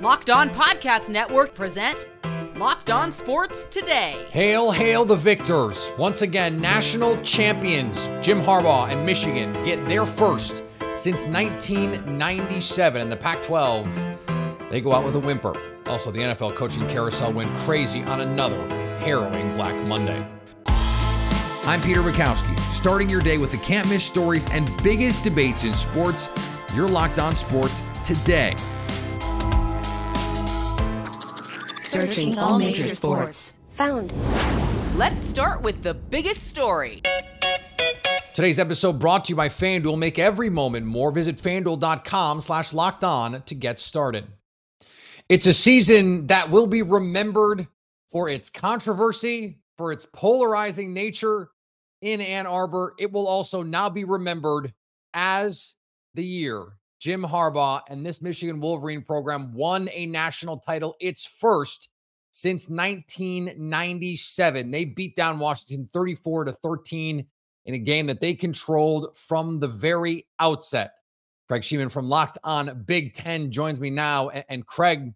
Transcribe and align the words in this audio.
Locked 0.00 0.30
On 0.30 0.48
Podcast 0.48 1.10
Network 1.10 1.52
presents 1.52 2.06
Locked 2.56 2.90
On 2.90 3.12
Sports 3.12 3.66
Today. 3.66 4.24
Hail, 4.30 4.70
hail 4.70 5.04
the 5.04 5.14
victors. 5.14 5.92
Once 5.98 6.22
again, 6.22 6.58
national 6.58 7.20
champions 7.20 8.08
Jim 8.22 8.40
Harbaugh 8.40 8.88
and 8.90 9.04
Michigan 9.04 9.52
get 9.62 9.84
their 9.84 10.06
first 10.06 10.62
since 10.96 11.26
1997 11.26 13.02
in 13.02 13.10
the 13.10 13.16
Pac 13.16 13.42
12. 13.42 14.70
They 14.70 14.80
go 14.80 14.94
out 14.94 15.04
with 15.04 15.16
a 15.16 15.20
whimper. 15.20 15.52
Also, 15.84 16.10
the 16.10 16.20
NFL 16.20 16.54
coaching 16.54 16.88
carousel 16.88 17.34
went 17.34 17.54
crazy 17.58 18.02
on 18.04 18.22
another 18.22 18.66
harrowing 19.00 19.52
Black 19.52 19.76
Monday. 19.84 20.26
I'm 20.64 21.82
Peter 21.82 22.00
Bukowski, 22.00 22.58
starting 22.72 23.10
your 23.10 23.20
day 23.20 23.36
with 23.36 23.50
the 23.50 23.58
can't 23.58 23.86
miss 23.90 24.02
stories 24.02 24.46
and 24.50 24.70
biggest 24.82 25.22
debates 25.24 25.64
in 25.64 25.74
sports. 25.74 26.30
You're 26.74 26.88
locked 26.88 27.18
on 27.18 27.34
sports 27.34 27.82
today. 28.02 28.56
Searching 31.90 32.38
all 32.38 32.56
major 32.56 32.86
sports. 32.86 33.52
Found. 33.72 34.12
Let's 34.94 35.26
start 35.28 35.62
with 35.62 35.82
the 35.82 35.92
biggest 35.92 36.46
story. 36.46 37.02
Today's 38.32 38.60
episode 38.60 39.00
brought 39.00 39.24
to 39.24 39.30
you 39.30 39.36
by 39.36 39.48
FanDuel. 39.48 39.98
Make 39.98 40.20
every 40.20 40.50
moment 40.50 40.86
more. 40.86 41.10
Visit 41.10 41.38
fanduel.com 41.38 42.38
slash 42.38 42.72
locked 42.72 43.02
on 43.02 43.42
to 43.42 43.56
get 43.56 43.80
started. 43.80 44.24
It's 45.28 45.46
a 45.46 45.52
season 45.52 46.28
that 46.28 46.50
will 46.50 46.68
be 46.68 46.82
remembered 46.82 47.66
for 48.08 48.28
its 48.28 48.50
controversy, 48.50 49.58
for 49.76 49.90
its 49.90 50.06
polarizing 50.12 50.94
nature 50.94 51.48
in 52.00 52.20
Ann 52.20 52.46
Arbor. 52.46 52.94
It 53.00 53.10
will 53.10 53.26
also 53.26 53.64
now 53.64 53.90
be 53.90 54.04
remembered 54.04 54.72
as 55.12 55.74
the 56.14 56.24
year 56.24 56.68
Jim 57.00 57.22
Harbaugh 57.22 57.80
and 57.88 58.04
this 58.04 58.22
Michigan 58.22 58.60
Wolverine 58.60 59.02
program 59.02 59.52
won 59.54 59.88
a 59.92 60.06
national 60.06 60.58
title, 60.58 60.94
its 61.00 61.26
first 61.26 61.88
since 62.30 62.68
1997. 62.68 64.70
They 64.70 64.84
beat 64.84 65.16
down 65.16 65.38
Washington 65.38 65.88
34 65.92 66.44
to 66.44 66.52
13 66.52 67.26
in 67.66 67.74
a 67.74 67.78
game 67.78 68.06
that 68.06 68.20
they 68.20 68.34
controlled 68.34 69.16
from 69.16 69.60
the 69.60 69.68
very 69.68 70.26
outset. 70.38 70.92
Craig 71.48 71.62
Shemon 71.62 71.90
from 71.90 72.08
Locked 72.08 72.38
On 72.44 72.84
Big 72.86 73.14
Ten 73.14 73.50
joins 73.50 73.80
me 73.80 73.90
now. 73.90 74.28
And, 74.28 74.44
and 74.48 74.66
Craig, 74.66 75.12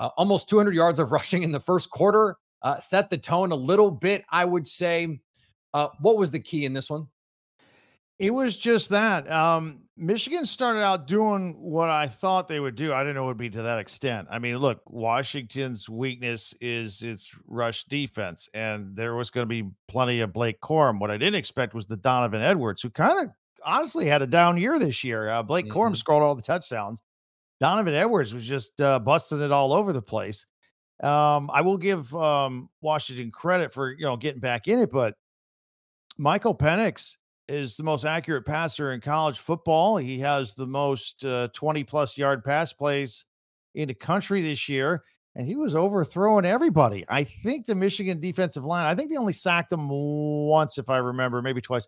uh, 0.00 0.08
almost 0.16 0.48
200 0.48 0.74
yards 0.74 0.98
of 0.98 1.12
rushing 1.12 1.42
in 1.42 1.52
the 1.52 1.60
first 1.60 1.90
quarter, 1.90 2.36
uh, 2.62 2.78
set 2.78 3.10
the 3.10 3.18
tone 3.18 3.52
a 3.52 3.56
little 3.56 3.90
bit, 3.90 4.24
I 4.30 4.44
would 4.44 4.66
say. 4.66 5.20
Uh, 5.72 5.88
what 6.00 6.16
was 6.16 6.30
the 6.30 6.40
key 6.40 6.64
in 6.64 6.72
this 6.72 6.90
one? 6.90 7.06
It 8.20 8.34
was 8.34 8.58
just 8.58 8.90
that. 8.90 9.32
Um, 9.32 9.84
Michigan 9.96 10.44
started 10.44 10.82
out 10.82 11.06
doing 11.06 11.56
what 11.58 11.88
I 11.88 12.06
thought 12.06 12.48
they 12.48 12.60
would 12.60 12.74
do. 12.74 12.92
I 12.92 13.00
didn't 13.00 13.14
know 13.14 13.24
it 13.24 13.28
would 13.28 13.38
be 13.38 13.48
to 13.48 13.62
that 13.62 13.78
extent. 13.78 14.28
I 14.30 14.38
mean, 14.38 14.58
look, 14.58 14.82
Washington's 14.86 15.88
weakness 15.88 16.52
is 16.60 17.00
its 17.00 17.34
rush 17.46 17.84
defense, 17.84 18.46
and 18.52 18.94
there 18.94 19.14
was 19.14 19.30
going 19.30 19.44
to 19.44 19.48
be 19.48 19.70
plenty 19.88 20.20
of 20.20 20.34
Blake 20.34 20.60
Corum. 20.60 21.00
What 21.00 21.10
I 21.10 21.16
didn't 21.16 21.36
expect 21.36 21.72
was 21.72 21.86
the 21.86 21.96
Donovan 21.96 22.42
Edwards, 22.42 22.82
who 22.82 22.90
kind 22.90 23.24
of 23.24 23.32
honestly 23.64 24.04
had 24.04 24.20
a 24.20 24.26
down 24.26 24.58
year 24.58 24.78
this 24.78 25.02
year. 25.02 25.30
Uh, 25.30 25.42
Blake 25.42 25.64
mm-hmm. 25.64 25.78
Corum 25.78 25.96
scored 25.96 26.22
all 26.22 26.34
the 26.34 26.42
touchdowns. 26.42 27.00
Donovan 27.58 27.94
Edwards 27.94 28.34
was 28.34 28.44
just 28.44 28.82
uh, 28.82 28.98
busting 28.98 29.40
it 29.40 29.50
all 29.50 29.72
over 29.72 29.94
the 29.94 30.02
place. 30.02 30.44
Um, 31.02 31.50
I 31.50 31.62
will 31.62 31.78
give 31.78 32.14
um, 32.14 32.68
Washington 32.82 33.30
credit 33.30 33.72
for 33.72 33.90
you 33.90 34.04
know 34.04 34.18
getting 34.18 34.40
back 34.40 34.68
in 34.68 34.78
it, 34.78 34.90
but 34.90 35.14
Michael 36.18 36.54
Penix 36.54 37.16
is 37.50 37.76
the 37.76 37.82
most 37.82 38.04
accurate 38.04 38.46
passer 38.46 38.92
in 38.92 39.00
college 39.00 39.38
football. 39.38 39.96
He 39.96 40.20
has 40.20 40.54
the 40.54 40.66
most 40.66 41.24
uh, 41.24 41.48
20 41.52 41.84
plus 41.84 42.16
yard 42.16 42.44
pass 42.44 42.72
plays 42.72 43.24
in 43.74 43.88
the 43.88 43.94
country 43.94 44.40
this 44.40 44.68
year, 44.68 45.02
and 45.34 45.46
he 45.46 45.56
was 45.56 45.74
overthrowing 45.74 46.44
everybody. 46.44 47.04
I 47.08 47.24
think 47.24 47.66
the 47.66 47.74
Michigan 47.74 48.20
defensive 48.20 48.64
line, 48.64 48.86
I 48.86 48.94
think 48.94 49.10
they 49.10 49.16
only 49.16 49.32
sacked 49.32 49.72
him 49.72 49.88
once, 49.88 50.78
if 50.78 50.88
I 50.88 50.98
remember, 50.98 51.42
maybe 51.42 51.60
twice, 51.60 51.86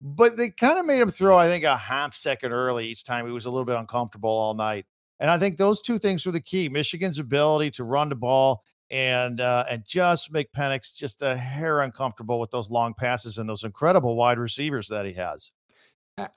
but 0.00 0.36
they 0.36 0.50
kind 0.50 0.78
of 0.78 0.86
made 0.86 1.00
him 1.00 1.10
throw, 1.10 1.36
I 1.36 1.48
think, 1.48 1.64
a 1.64 1.76
half 1.76 2.14
second 2.14 2.52
early 2.52 2.86
each 2.86 3.04
time. 3.04 3.26
He 3.26 3.32
was 3.32 3.46
a 3.46 3.50
little 3.50 3.66
bit 3.66 3.76
uncomfortable 3.76 4.30
all 4.30 4.54
night. 4.54 4.86
And 5.18 5.28
I 5.28 5.38
think 5.38 5.58
those 5.58 5.82
two 5.82 5.98
things 5.98 6.24
were 6.24 6.32
the 6.32 6.40
key 6.40 6.68
Michigan's 6.68 7.18
ability 7.18 7.72
to 7.72 7.84
run 7.84 8.08
the 8.08 8.14
ball 8.14 8.62
and 8.90 9.40
uh, 9.40 9.64
and 9.70 9.84
just 9.86 10.32
make 10.32 10.52
Penix 10.52 10.94
just 10.94 11.22
a 11.22 11.36
hair 11.36 11.80
uncomfortable 11.80 12.40
with 12.40 12.50
those 12.50 12.70
long 12.70 12.94
passes 12.94 13.38
and 13.38 13.48
those 13.48 13.64
incredible 13.64 14.16
wide 14.16 14.38
receivers 14.38 14.88
that 14.88 15.06
he 15.06 15.12
has. 15.12 15.52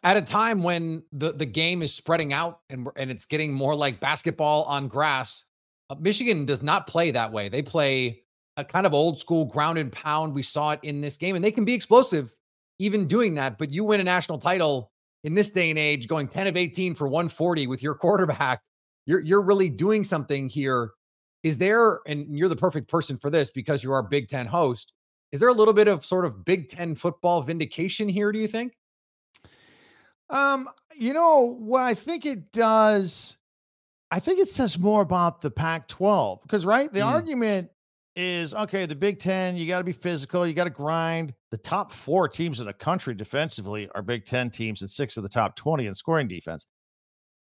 At 0.03 0.17
a 0.17 0.21
time 0.21 0.63
when 0.63 1.03
the 1.11 1.33
the 1.33 1.45
game 1.45 1.81
is 1.81 1.93
spreading 1.93 2.31
out 2.31 2.59
and 2.69 2.87
and 2.95 3.09
it's 3.09 3.25
getting 3.25 3.51
more 3.53 3.75
like 3.75 3.99
basketball 3.99 4.63
on 4.63 4.87
grass, 4.87 5.45
uh, 5.89 5.95
Michigan 5.99 6.45
does 6.45 6.61
not 6.61 6.87
play 6.87 7.11
that 7.11 7.31
way. 7.31 7.49
They 7.49 7.61
play 7.61 8.23
a 8.55 8.63
kind 8.63 8.85
of 8.85 8.93
old 8.93 9.19
school 9.19 9.45
ground 9.45 9.79
and 9.79 9.91
pound. 9.91 10.33
We 10.33 10.43
saw 10.43 10.71
it 10.71 10.79
in 10.83 11.01
this 11.01 11.17
game, 11.17 11.35
and 11.35 11.43
they 11.43 11.51
can 11.51 11.65
be 11.65 11.73
explosive 11.73 12.33
even 12.79 13.07
doing 13.07 13.35
that. 13.35 13.57
But 13.57 13.71
you 13.71 13.83
win 13.83 13.99
a 13.99 14.03
national 14.03 14.37
title 14.37 14.91
in 15.23 15.33
this 15.33 15.51
day 15.51 15.69
and 15.69 15.79
age, 15.79 16.07
going 16.07 16.27
10 16.27 16.47
of 16.47 16.57
18 16.57 16.95
for 16.95 17.07
140 17.07 17.67
with 17.67 17.81
your 17.81 17.95
quarterback. 17.95 18.61
You're 19.05 19.19
you're 19.19 19.41
really 19.41 19.69
doing 19.69 20.03
something 20.03 20.49
here 20.49 20.91
is 21.43 21.57
there, 21.57 21.99
and 22.07 22.37
you're 22.37 22.49
the 22.49 22.55
perfect 22.55 22.89
person 22.89 23.17
for 23.17 23.29
this 23.29 23.51
because 23.51 23.83
you're 23.83 23.93
our 23.93 24.03
Big 24.03 24.27
Ten 24.27 24.47
host, 24.47 24.93
is 25.31 25.39
there 25.39 25.49
a 25.49 25.53
little 25.53 25.73
bit 25.73 25.87
of 25.87 26.05
sort 26.05 26.25
of 26.25 26.45
Big 26.45 26.69
Ten 26.69 26.95
football 26.95 27.41
vindication 27.41 28.07
here, 28.07 28.31
do 28.31 28.39
you 28.39 28.47
think? 28.47 28.73
Um, 30.29 30.69
you 30.95 31.13
know, 31.13 31.57
what 31.59 31.81
I 31.81 31.93
think 31.93 32.25
it 32.25 32.51
does, 32.51 33.37
I 34.09 34.19
think 34.19 34.39
it 34.39 34.49
says 34.49 34.79
more 34.79 35.01
about 35.01 35.41
the 35.41 35.51
Pac 35.51 35.87
12 35.87 36.41
because, 36.43 36.65
right, 36.65 36.91
the 36.91 37.01
mm. 37.01 37.05
argument 37.05 37.69
is 38.15 38.53
okay, 38.53 38.85
the 38.85 38.95
Big 38.95 39.19
Ten, 39.19 39.57
you 39.57 39.67
got 39.67 39.79
to 39.79 39.83
be 39.83 39.91
physical, 39.91 40.45
you 40.45 40.53
got 40.53 40.65
to 40.65 40.69
grind. 40.69 41.33
The 41.51 41.57
top 41.57 41.91
four 41.91 42.29
teams 42.29 42.59
in 42.59 42.67
the 42.67 42.73
country 42.73 43.13
defensively 43.15 43.89
are 43.95 44.01
Big 44.01 44.25
Ten 44.25 44.49
teams, 44.49 44.81
and 44.81 44.89
six 44.89 45.17
of 45.17 45.23
the 45.23 45.29
top 45.29 45.55
20 45.55 45.87
in 45.87 45.93
scoring 45.93 46.27
defense. 46.27 46.65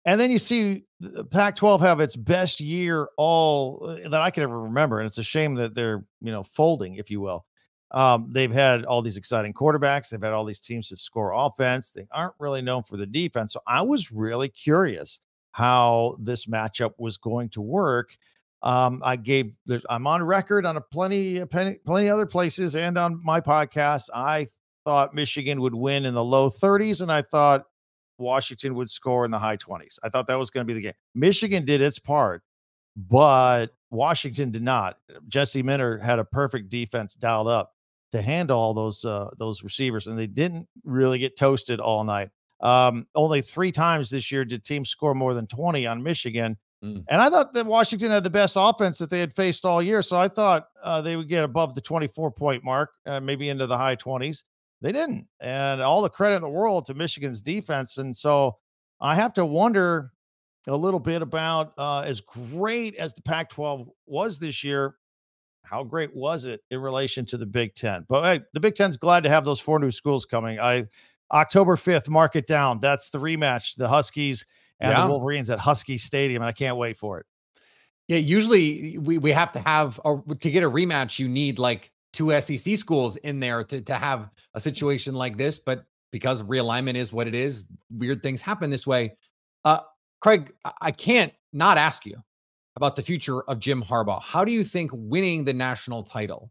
And 0.05 0.21
then 0.21 0.31
you 0.31 0.39
see 0.39 0.85
the 0.99 1.25
Pac 1.25 1.57
12 1.57 1.81
have 1.83 2.01
its 2.01 2.17
best 2.17 2.61
year 2.61 3.09
all 3.17 3.85
uh, 3.85 4.09
that 4.09 4.21
I 4.21 4.31
can 4.31 4.43
ever 4.43 4.63
remember. 4.63 4.99
And 4.99 5.07
it's 5.07 5.19
a 5.19 5.23
shame 5.23 5.55
that 5.57 5.75
they're, 5.75 6.05
you 6.21 6.33
know, 6.33 6.43
folding, 6.43 6.95
if 6.95 7.11
you 7.11 7.21
will. 7.21 7.45
Um, 7.91 8.29
they've 8.31 8.53
had 8.53 8.85
all 8.85 9.03
these 9.03 9.17
exciting 9.17 9.53
quarterbacks. 9.53 10.11
They've 10.11 10.23
had 10.23 10.33
all 10.33 10.45
these 10.45 10.61
teams 10.61 10.89
that 10.89 10.99
score 10.99 11.33
offense. 11.33 11.91
They 11.91 12.07
aren't 12.13 12.35
really 12.39 12.63
known 12.63 12.83
for 12.83 12.97
the 12.97 13.07
defense. 13.07 13.53
So 13.53 13.61
I 13.67 13.83
was 13.83 14.13
really 14.13 14.49
curious 14.49 15.21
how 15.53 16.17
this 16.21 16.47
matchup 16.47 16.93
was 16.99 17.19
going 17.19 17.49
to 17.51 17.61
work. 17.61 18.17
Um, 18.63 19.03
I 19.05 19.17
gave, 19.17 19.57
I'm 19.89 20.07
on 20.07 20.23
record 20.23 20.67
on 20.67 20.77
a 20.77 20.81
plenty, 20.81 21.45
plenty, 21.47 21.79
plenty 21.85 22.11
other 22.11 22.27
places 22.27 22.77
and 22.77 22.97
on 22.97 23.21
my 23.25 23.41
podcast. 23.41 24.05
I 24.15 24.47
thought 24.85 25.15
Michigan 25.15 25.61
would 25.61 25.75
win 25.75 26.05
in 26.05 26.15
the 26.15 26.25
low 26.25 26.49
30s, 26.51 27.01
and 27.01 27.11
I 27.11 27.23
thought 27.23 27.65
Washington 28.21 28.75
would 28.75 28.91
score 28.91 29.25
in 29.25 29.31
the 29.31 29.39
high 29.39 29.57
20s. 29.57 29.99
I 30.03 30.09
thought 30.09 30.27
that 30.29 30.39
was 30.39 30.51
going 30.51 30.67
to 30.67 30.67
be 30.67 30.75
the 30.75 30.83
game. 30.83 30.95
Michigan 31.15 31.65
did 31.65 31.81
its 31.81 31.99
part, 31.99 32.43
but 32.97 33.69
Washington 33.91 34.51
did 34.51 34.63
not. 34.63 34.99
Jesse 35.29 35.63
Minter 35.63 35.99
had 35.99 36.19
a 36.19 36.25
perfect 36.25 36.69
defense 36.69 37.15
dialed 37.15 37.49
up 37.49 37.73
to 38.13 38.23
handle 38.23 38.59
all 38.59 38.75
those 38.75 39.05
uh, 39.05 39.31
those 39.39 39.63
receivers, 39.63 40.07
and 40.07 40.19
they 40.19 40.27
didn't 40.27 40.69
really 40.85 41.19
get 41.19 41.37
toasted 41.37 41.81
all 41.81 42.05
night. 42.05 42.31
Um, 42.61 43.07
only 43.15 43.41
three 43.43 43.73
times 43.73 44.11
this 44.11 44.31
year 44.31 44.45
did 44.45 44.65
teams 44.65 44.91
score 44.91 45.15
more 45.15 45.35
than 45.35 45.47
20 45.47 45.87
on 45.87 46.03
Michigan. 46.03 46.59
Mm. 46.85 47.05
And 47.09 47.21
I 47.21 47.31
thought 47.31 47.53
that 47.55 47.67
Washington 47.67 48.11
had 48.11 48.25
the 48.25 48.31
best 48.31 48.57
offense 48.59 48.99
that 48.99 49.11
they 49.11 49.21
had 49.21 49.35
faced 49.35 49.65
all 49.65 49.83
year. 49.83 50.03
So 50.03 50.19
I 50.19 50.29
thought 50.29 50.67
uh, 50.83 51.01
they 51.01 51.17
would 51.17 51.29
get 51.29 51.45
above 51.45 51.75
the 51.75 51.81
24 51.81 52.31
point 52.33 52.65
mark, 52.65 52.95
uh, 53.07 53.21
maybe 53.21 53.49
into 53.49 53.67
the 53.67 53.77
high 53.77 53.97
20s. 53.97 54.43
They 54.81 54.93
didn't. 54.93 55.27
And 55.41 55.83
all 55.83 56.03
the 56.03 56.09
credit 56.09 56.37
in 56.37 56.43
the 56.43 56.49
world 56.49 56.87
to 56.87 56.95
Michigan's 56.95 57.43
defense. 57.43 57.99
And 57.99 58.17
so 58.17 58.57
I 59.01 59.15
have 59.15 59.33
to 59.35 59.45
wonder 59.45 60.13
a 60.67 60.77
little 60.77 61.01
bit 61.01 61.23
about 61.23 61.73
uh, 61.79 62.01
as 62.01 62.21
great 62.21 62.97
as 62.97 63.15
the 63.15 63.23
Pac 63.23 63.51
12 63.51 63.89
was 64.07 64.39
this 64.39 64.63
year, 64.63 64.97
how 65.63 65.85
great 65.85 66.15
was 66.15 66.47
it 66.47 66.61
in 66.71 66.81
relation 66.81 67.25
to 67.27 67.37
the 67.37 67.47
Big 67.47 67.75
Ten? 67.75 68.05
But 68.09 68.25
hey, 68.25 68.45
the 68.55 68.61
Big 68.61 68.75
Ten's 68.75 68.97
glad 68.97 69.23
to 69.23 69.29
have 69.29 69.45
those 69.45 69.61
four 69.61 69.79
new 69.79 69.91
schools 69.91 70.27
coming. 70.27 70.59
I 70.59 70.87
October 71.33 71.77
5th, 71.77 72.09
mark 72.09 72.35
it 72.35 72.47
down. 72.47 72.81
That's 72.81 73.11
the 73.11 73.19
rematch, 73.19 73.77
the 73.77 73.89
Huskies 73.89 74.45
and 74.81 74.93
yeah. 74.93 75.05
the 75.05 75.11
Wolverines 75.11 75.49
at 75.49 75.61
Husky 75.61 75.97
Stadium. 75.97 76.43
And 76.43 76.49
I 76.49 76.53
can't 76.53 76.77
wait 76.77 76.97
for 76.97 77.21
it. 77.21 77.27
Yeah, 78.09 78.17
usually 78.17 78.99
we 78.99 79.19
we 79.19 79.31
have 79.31 79.53
to 79.53 79.61
have 79.61 80.01
a, 80.05 80.17
to 80.41 80.51
get 80.51 80.65
a 80.65 80.71
rematch. 80.71 81.21
You 81.21 81.29
need 81.29 81.61
like 81.61 81.93
two 82.13 82.39
SEC 82.41 82.77
schools 82.77 83.17
in 83.17 83.41
there 83.41 83.65
to 83.65 83.81
to 83.83 83.95
have 83.95 84.31
a 84.55 84.61
situation 84.61 85.15
like 85.15 85.37
this, 85.37 85.59
but 85.59 85.85
because 86.11 86.43
realignment 86.43 86.97
is 86.97 87.13
what 87.13 87.29
it 87.29 87.35
is, 87.35 87.69
weird 87.91 88.23
things 88.23 88.41
happen 88.41 88.71
this 88.71 88.87
way. 88.87 89.17
Uh, 89.65 89.81
Craig, 90.21 90.53
I 90.81 90.91
can't 90.91 91.33
not 91.53 91.79
ask 91.79 92.05
you 92.05 92.17
about 92.77 92.97
the 92.97 93.03
future 93.03 93.43
of 93.43 93.59
Jim 93.59 93.83
Harbaugh. 93.83 94.23
How 94.23 94.45
do 94.45 94.53
you 94.53 94.65
think 94.65 94.91
winning 94.93 95.45
the 95.45 95.55
national 95.55 96.03
title 96.03 96.51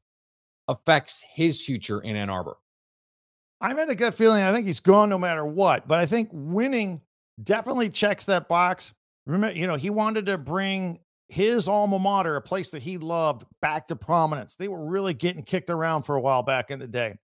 affects 0.67 1.23
his 1.33 1.63
future 1.63 2.01
in 2.01 2.15
Ann 2.15 2.29
Arbor? 2.29 2.57
I've 3.61 3.77
had 3.77 3.89
a 3.89 3.95
gut 3.95 4.13
feeling. 4.13 4.43
I 4.43 4.53
think 4.53 4.65
he's 4.65 4.79
gone 4.79 5.09
no 5.09 5.17
matter 5.17 5.45
what, 5.45 5.87
but 5.87 5.99
I 5.99 6.05
think 6.05 6.29
winning 6.31 7.01
definitely 7.43 7.89
checks 7.89 8.25
that 8.25 8.47
box. 8.47 8.93
Remember, 9.25 9.55
you 9.55 9.67
know, 9.67 9.75
he 9.75 9.89
wanted 9.89 10.25
to 10.27 10.37
bring 10.37 10.99
his 11.29 11.67
alma 11.67 11.99
mater, 11.99 12.35
a 12.35 12.41
place 12.41 12.71
that 12.71 12.81
he 12.81 12.97
loved, 12.97 13.45
back 13.61 13.87
to 13.87 13.95
prominence. 13.95 14.55
They 14.55 14.67
were 14.67 14.83
really 14.83 15.13
getting 15.13 15.43
kicked 15.43 15.69
around 15.69 16.03
for 16.03 16.15
a 16.15 16.21
while 16.21 16.43
back 16.43 16.71
in 16.71 16.79
the 16.79 16.87
day. 16.87 17.15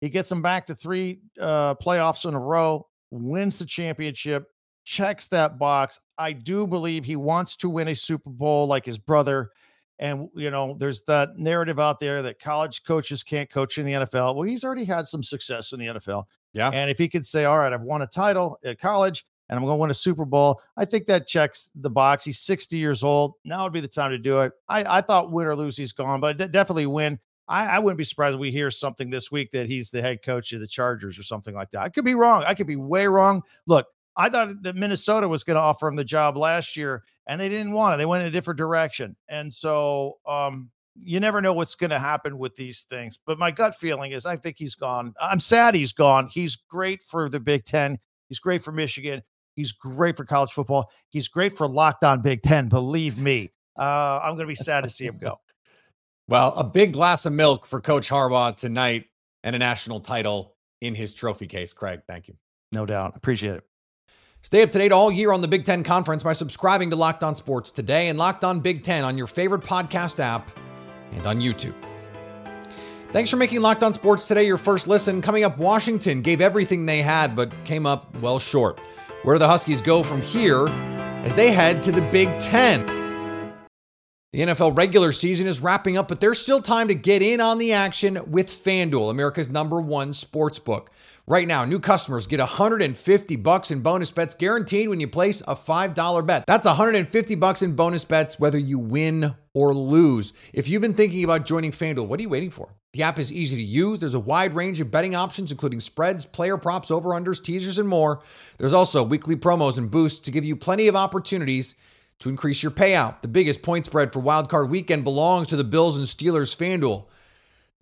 He 0.00 0.08
gets 0.08 0.30
them 0.30 0.40
back 0.40 0.66
to 0.66 0.74
three 0.74 1.20
uh, 1.38 1.74
playoffs 1.74 2.26
in 2.26 2.34
a 2.34 2.40
row, 2.40 2.86
wins 3.10 3.58
the 3.58 3.66
championship, 3.66 4.46
checks 4.84 5.28
that 5.28 5.58
box. 5.58 6.00
I 6.16 6.32
do 6.32 6.66
believe 6.66 7.04
he 7.04 7.16
wants 7.16 7.54
to 7.58 7.68
win 7.68 7.88
a 7.88 7.94
Super 7.94 8.30
Bowl 8.30 8.66
like 8.66 8.86
his 8.86 8.98
brother. 8.98 9.50
And, 9.98 10.30
you 10.34 10.50
know, 10.50 10.74
there's 10.78 11.02
that 11.02 11.36
narrative 11.36 11.78
out 11.78 11.98
there 11.98 12.22
that 12.22 12.40
college 12.40 12.82
coaches 12.84 13.22
can't 13.22 13.50
coach 13.50 13.76
in 13.76 13.84
the 13.84 13.92
NFL. 13.92 14.34
Well, 14.34 14.44
he's 14.44 14.64
already 14.64 14.86
had 14.86 15.06
some 15.06 15.22
success 15.22 15.72
in 15.72 15.80
the 15.80 15.86
NFL. 15.86 16.24
Yeah. 16.54 16.70
And 16.70 16.90
if 16.90 16.96
he 16.96 17.10
could 17.10 17.26
say, 17.26 17.44
all 17.44 17.58
right, 17.58 17.74
I've 17.74 17.82
won 17.82 18.00
a 18.00 18.06
title 18.06 18.58
at 18.64 18.80
college 18.80 19.26
and 19.50 19.58
I'm 19.58 19.64
going 19.64 19.76
to 19.76 19.80
win 19.80 19.90
a 19.90 19.94
Super 19.94 20.24
Bowl, 20.24 20.60
I 20.76 20.84
think 20.84 21.06
that 21.06 21.26
checks 21.26 21.70
the 21.74 21.90
box. 21.90 22.24
He's 22.24 22.38
60 22.38 22.78
years 22.78 23.02
old. 23.02 23.34
Now 23.44 23.64
would 23.64 23.72
be 23.72 23.80
the 23.80 23.88
time 23.88 24.12
to 24.12 24.18
do 24.18 24.38
it. 24.38 24.52
I, 24.68 24.98
I 24.98 25.00
thought 25.00 25.32
win 25.32 25.48
or 25.48 25.56
lose, 25.56 25.76
he's 25.76 25.92
gone, 25.92 26.20
but 26.20 26.38
definitely 26.38 26.86
win. 26.86 27.18
I, 27.48 27.66
I 27.66 27.78
wouldn't 27.80 27.98
be 27.98 28.04
surprised 28.04 28.36
if 28.36 28.40
we 28.40 28.52
hear 28.52 28.70
something 28.70 29.10
this 29.10 29.32
week 29.32 29.50
that 29.50 29.66
he's 29.66 29.90
the 29.90 30.00
head 30.00 30.22
coach 30.22 30.52
of 30.52 30.60
the 30.60 30.68
Chargers 30.68 31.18
or 31.18 31.24
something 31.24 31.52
like 31.52 31.68
that. 31.70 31.82
I 31.82 31.88
could 31.88 32.04
be 32.04 32.14
wrong. 32.14 32.44
I 32.46 32.54
could 32.54 32.68
be 32.68 32.76
way 32.76 33.08
wrong. 33.08 33.42
Look, 33.66 33.88
I 34.16 34.28
thought 34.28 34.62
that 34.62 34.76
Minnesota 34.76 35.26
was 35.26 35.42
going 35.42 35.56
to 35.56 35.60
offer 35.60 35.88
him 35.88 35.96
the 35.96 36.04
job 36.04 36.36
last 36.36 36.76
year, 36.76 37.02
and 37.26 37.40
they 37.40 37.48
didn't 37.48 37.72
want 37.72 37.94
it. 37.94 37.98
They 37.98 38.06
went 38.06 38.22
in 38.22 38.28
a 38.28 38.32
different 38.32 38.58
direction. 38.58 39.16
And 39.28 39.52
so 39.52 40.18
um, 40.28 40.70
you 40.94 41.18
never 41.18 41.40
know 41.40 41.52
what's 41.52 41.74
going 41.74 41.90
to 41.90 41.98
happen 41.98 42.38
with 42.38 42.54
these 42.54 42.82
things. 42.88 43.18
But 43.26 43.40
my 43.40 43.50
gut 43.50 43.74
feeling 43.74 44.12
is 44.12 44.26
I 44.26 44.36
think 44.36 44.56
he's 44.58 44.76
gone. 44.76 45.12
I'm 45.20 45.40
sad 45.40 45.74
he's 45.74 45.92
gone. 45.92 46.28
He's 46.28 46.54
great 46.54 47.02
for 47.02 47.28
the 47.28 47.40
Big 47.40 47.64
Ten. 47.64 47.98
He's 48.28 48.38
great 48.38 48.62
for 48.62 48.70
Michigan. 48.70 49.22
He's 49.56 49.72
great 49.72 50.16
for 50.16 50.24
college 50.24 50.52
football. 50.52 50.90
He's 51.08 51.28
great 51.28 51.52
for 51.52 51.66
locked 51.66 52.04
on 52.04 52.22
Big 52.22 52.42
Ten. 52.42 52.68
Believe 52.68 53.18
me. 53.18 53.52
Uh, 53.78 54.20
I'm 54.22 54.34
going 54.34 54.46
to 54.46 54.46
be 54.46 54.54
sad 54.54 54.84
to 54.84 54.90
see 54.90 55.06
him 55.06 55.18
go. 55.18 55.40
Well, 56.28 56.52
a 56.54 56.64
big 56.64 56.92
glass 56.92 57.26
of 57.26 57.32
milk 57.32 57.66
for 57.66 57.80
Coach 57.80 58.08
Harbaugh 58.08 58.56
tonight 58.56 59.06
and 59.42 59.56
a 59.56 59.58
national 59.58 60.00
title 60.00 60.54
in 60.80 60.94
his 60.94 61.12
trophy 61.12 61.46
case. 61.46 61.72
Craig, 61.72 62.02
thank 62.06 62.28
you. 62.28 62.36
No 62.72 62.86
doubt. 62.86 63.16
Appreciate 63.16 63.56
it. 63.56 63.64
Stay 64.42 64.62
up 64.62 64.70
to 64.70 64.78
date 64.78 64.92
all 64.92 65.10
year 65.10 65.32
on 65.32 65.40
the 65.40 65.48
Big 65.48 65.64
Ten 65.64 65.82
Conference 65.82 66.22
by 66.22 66.32
subscribing 66.32 66.90
to 66.90 66.96
Locked 66.96 67.22
On 67.24 67.34
Sports 67.34 67.72
today 67.72 68.08
and 68.08 68.18
Locked 68.18 68.44
On 68.44 68.60
Big 68.60 68.82
Ten 68.82 69.04
on 69.04 69.18
your 69.18 69.26
favorite 69.26 69.62
podcast 69.62 70.18
app 70.18 70.50
and 71.12 71.26
on 71.26 71.40
YouTube. 71.40 71.74
Thanks 73.12 73.28
for 73.28 73.36
making 73.36 73.60
Locked 73.60 73.82
On 73.82 73.92
Sports 73.92 74.28
today 74.28 74.46
your 74.46 74.56
first 74.56 74.86
listen. 74.86 75.20
Coming 75.20 75.44
up, 75.44 75.58
Washington 75.58 76.22
gave 76.22 76.40
everything 76.40 76.86
they 76.86 77.02
had, 77.02 77.34
but 77.34 77.52
came 77.64 77.84
up 77.84 78.16
well 78.18 78.38
short. 78.38 78.80
Where 79.22 79.38
the 79.38 79.48
Huskies 79.48 79.82
go 79.82 80.02
from 80.02 80.22
here 80.22 80.66
as 80.66 81.34
they 81.34 81.52
head 81.52 81.82
to 81.82 81.92
the 81.92 82.00
Big 82.00 82.38
Ten? 82.38 82.86
The 84.32 84.40
NFL 84.40 84.78
regular 84.78 85.12
season 85.12 85.46
is 85.46 85.60
wrapping 85.60 85.98
up, 85.98 86.08
but 86.08 86.20
there's 86.20 86.40
still 86.40 86.62
time 86.62 86.88
to 86.88 86.94
get 86.94 87.20
in 87.20 87.38
on 87.38 87.58
the 87.58 87.74
action 87.74 88.18
with 88.28 88.48
FanDuel, 88.48 89.10
America's 89.10 89.50
number 89.50 89.78
one 89.78 90.14
sports 90.14 90.58
book. 90.58 90.90
Right 91.26 91.46
now, 91.46 91.66
new 91.66 91.80
customers 91.80 92.26
get 92.26 92.40
150 92.40 93.36
bucks 93.36 93.70
in 93.70 93.80
bonus 93.82 94.10
bets 94.10 94.34
guaranteed 94.34 94.88
when 94.88 95.00
you 95.00 95.08
place 95.08 95.42
a 95.42 95.54
$5 95.54 96.26
bet. 96.26 96.46
That's 96.46 96.64
150 96.64 97.34
bucks 97.34 97.60
in 97.60 97.76
bonus 97.76 98.04
bets 98.04 98.40
whether 98.40 98.58
you 98.58 98.78
win 98.78 99.34
or 99.52 99.74
lose. 99.74 100.32
If 100.54 100.66
you've 100.70 100.80
been 100.80 100.94
thinking 100.94 101.24
about 101.24 101.44
joining 101.44 101.72
FanDuel, 101.72 102.06
what 102.06 102.20
are 102.20 102.22
you 102.22 102.30
waiting 102.30 102.50
for? 102.50 102.70
The 102.92 103.04
app 103.04 103.18
is 103.18 103.32
easy 103.32 103.56
to 103.56 103.62
use. 103.62 104.00
There's 104.00 104.14
a 104.14 104.20
wide 104.20 104.54
range 104.54 104.80
of 104.80 104.90
betting 104.90 105.14
options 105.14 105.52
including 105.52 105.80
spreads, 105.80 106.26
player 106.26 106.56
props, 106.56 106.90
over-unders, 106.90 107.42
teasers 107.42 107.78
and 107.78 107.88
more. 107.88 108.20
There's 108.58 108.72
also 108.72 109.04
weekly 109.04 109.36
promos 109.36 109.78
and 109.78 109.90
boosts 109.90 110.20
to 110.20 110.32
give 110.32 110.44
you 110.44 110.56
plenty 110.56 110.88
of 110.88 110.96
opportunities 110.96 111.76
to 112.18 112.28
increase 112.28 112.62
your 112.62 112.72
payout. 112.72 113.22
The 113.22 113.28
biggest 113.28 113.62
point 113.62 113.86
spread 113.86 114.12
for 114.12 114.20
wildcard 114.20 114.68
weekend 114.68 115.04
belongs 115.04 115.46
to 115.48 115.56
the 115.56 115.64
Bills 115.64 115.96
and 115.96 116.06
Steelers 116.06 116.56
FanDuel. 116.56 117.06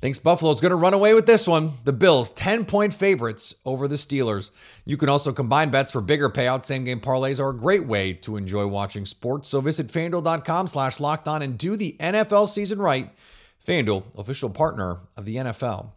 Thinks 0.00 0.20
Buffalo's 0.20 0.60
going 0.60 0.70
to 0.70 0.76
run 0.76 0.94
away 0.94 1.12
with 1.12 1.26
this 1.26 1.48
one. 1.48 1.72
The 1.82 1.92
Bills, 1.92 2.30
10 2.30 2.66
point 2.66 2.94
favorites 2.94 3.56
over 3.64 3.88
the 3.88 3.96
Steelers. 3.96 4.50
You 4.84 4.96
can 4.96 5.08
also 5.08 5.32
combine 5.32 5.70
bets 5.70 5.90
for 5.90 6.00
bigger 6.00 6.30
payouts. 6.30 6.66
Same 6.66 6.84
game 6.84 7.00
parlays 7.00 7.40
are 7.40 7.50
a 7.50 7.56
great 7.56 7.84
way 7.84 8.12
to 8.12 8.36
enjoy 8.36 8.68
watching 8.68 9.04
sports. 9.04 9.48
So 9.48 9.60
visit 9.60 9.88
fanduel.com 9.88 10.68
slash 10.68 11.00
locked 11.00 11.26
on 11.26 11.42
and 11.42 11.58
do 11.58 11.76
the 11.76 11.96
NFL 11.98 12.46
season 12.46 12.78
right. 12.78 13.10
FanDuel, 13.68 14.18
official 14.18 14.48
partner 14.48 15.00
of 15.14 15.26
the 15.26 15.36
NFL. 15.36 15.92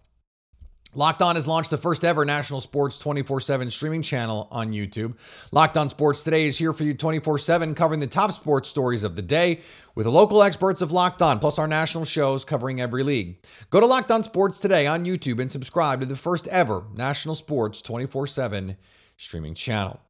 Locked 0.94 1.22
On 1.22 1.36
has 1.36 1.48
launched 1.48 1.70
the 1.70 1.78
first 1.78 2.04
ever 2.04 2.26
national 2.26 2.60
sports 2.60 3.00
24 3.00 3.40
7 3.40 3.72
streaming 3.72 4.02
channel 4.02 4.50
on 4.52 4.74
YouTube. 4.74 5.18
Locked 5.54 5.78
On 5.78 5.88
Sports 5.88 6.26
Today 6.26 6.48
is 6.48 6.58
here 6.58 6.74
for 6.74 6.84
you 6.84 6.94
24 6.94 7.38
7, 7.38 7.74
covering 7.74 8.02
the 8.02 8.08
top 8.08 8.34
sports 8.34 8.68
stories 8.68 9.06
of 9.06 9.16
the 9.16 9.22
day 9.22 9.62
with 9.96 10.04
the 10.04 10.12
local 10.12 10.44
experts 10.44 10.82
of 10.82 10.92
Locked 10.92 11.22
On, 11.22 11.40
plus 11.40 11.58
our 11.58 11.68
national 11.68 12.04
shows 12.04 12.44
covering 12.44 12.82
every 12.82 13.04
league. 13.04 13.38
Go 13.70 13.80
to 13.80 13.86
Locked 13.86 14.12
On 14.12 14.22
Sports 14.22 14.60
Today 14.60 14.86
on 14.86 15.06
YouTube 15.06 15.40
and 15.40 15.50
subscribe 15.50 16.02
to 16.02 16.06
the 16.06 16.18
first 16.18 16.50
ever 16.50 16.84
national 16.94 17.36
sports 17.36 17.82
24 17.82 18.28
7 18.28 18.76
streaming 19.16 19.54
channel. 19.54 20.02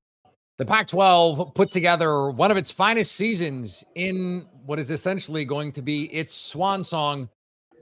The 0.58 0.66
Pac 0.66 0.88
12 0.88 1.54
put 1.54 1.70
together 1.70 2.32
one 2.32 2.50
of 2.50 2.58
its 2.58 2.72
finest 2.72 3.12
seasons 3.12 3.84
in 3.94 4.48
what 4.66 4.80
is 4.80 4.90
essentially 4.90 5.46
going 5.46 5.74
to 5.74 5.84
be 5.84 6.06
its 6.06 6.34
swan 6.34 6.84
song 6.84 7.30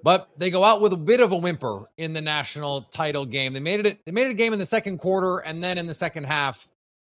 but 0.03 0.29
they 0.37 0.49
go 0.49 0.63
out 0.63 0.81
with 0.81 0.93
a 0.93 0.97
bit 0.97 1.19
of 1.19 1.31
a 1.31 1.37
whimper 1.37 1.89
in 1.97 2.13
the 2.13 2.21
national 2.21 2.83
title 2.83 3.25
game. 3.25 3.53
They 3.53 3.59
made 3.59 3.85
it 3.85 3.99
they 4.05 4.11
made 4.11 4.27
it 4.27 4.31
a 4.31 4.35
game 4.35 4.53
in 4.53 4.59
the 4.59 4.65
second 4.65 4.97
quarter 4.97 5.39
and 5.39 5.63
then 5.63 5.77
in 5.77 5.87
the 5.87 5.93
second 5.93 6.25
half 6.25 6.69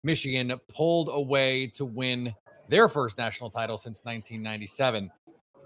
Michigan 0.05 0.52
pulled 0.69 1.08
away 1.12 1.69
to 1.69 1.84
win 1.84 2.34
their 2.69 2.88
first 2.88 3.19
national 3.19 3.50
title 3.50 3.79
since 3.79 4.05
1997. 4.05 5.11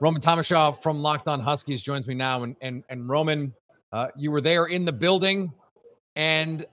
Roman 0.01 0.21
Tomashoff 0.21 0.83
from 0.83 1.01
Locked 1.01 1.29
On 1.29 1.41
Huskies 1.41 1.83
joins 1.83 2.07
me 2.07 2.15
now 2.15 2.43
and 2.43 2.57
and 2.61 2.85
and 2.89 3.09
Roman 3.09 3.55
uh, 3.93 4.09
you 4.17 4.31
were 4.31 4.41
there 4.41 4.67
in 4.67 4.85
the 4.85 4.93
building 4.93 5.53
and 6.17 6.67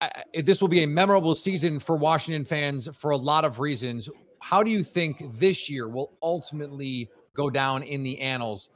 I, 0.00 0.10
this 0.42 0.60
will 0.60 0.68
be 0.68 0.82
a 0.82 0.86
memorable 0.86 1.34
season 1.34 1.78
for 1.78 1.96
Washington 1.96 2.44
fans 2.44 2.88
for 2.94 3.12
a 3.12 3.16
lot 3.16 3.44
of 3.44 3.60
reasons. 3.60 4.10
How 4.42 4.62
do 4.62 4.70
you 4.70 4.84
think 4.84 5.22
this 5.38 5.70
year 5.70 5.88
will 5.88 6.12
ultimately 6.22 7.08
go 7.34 7.50
down 7.50 7.82
in 7.82 8.02
the 8.02 8.20
annals 8.20 8.68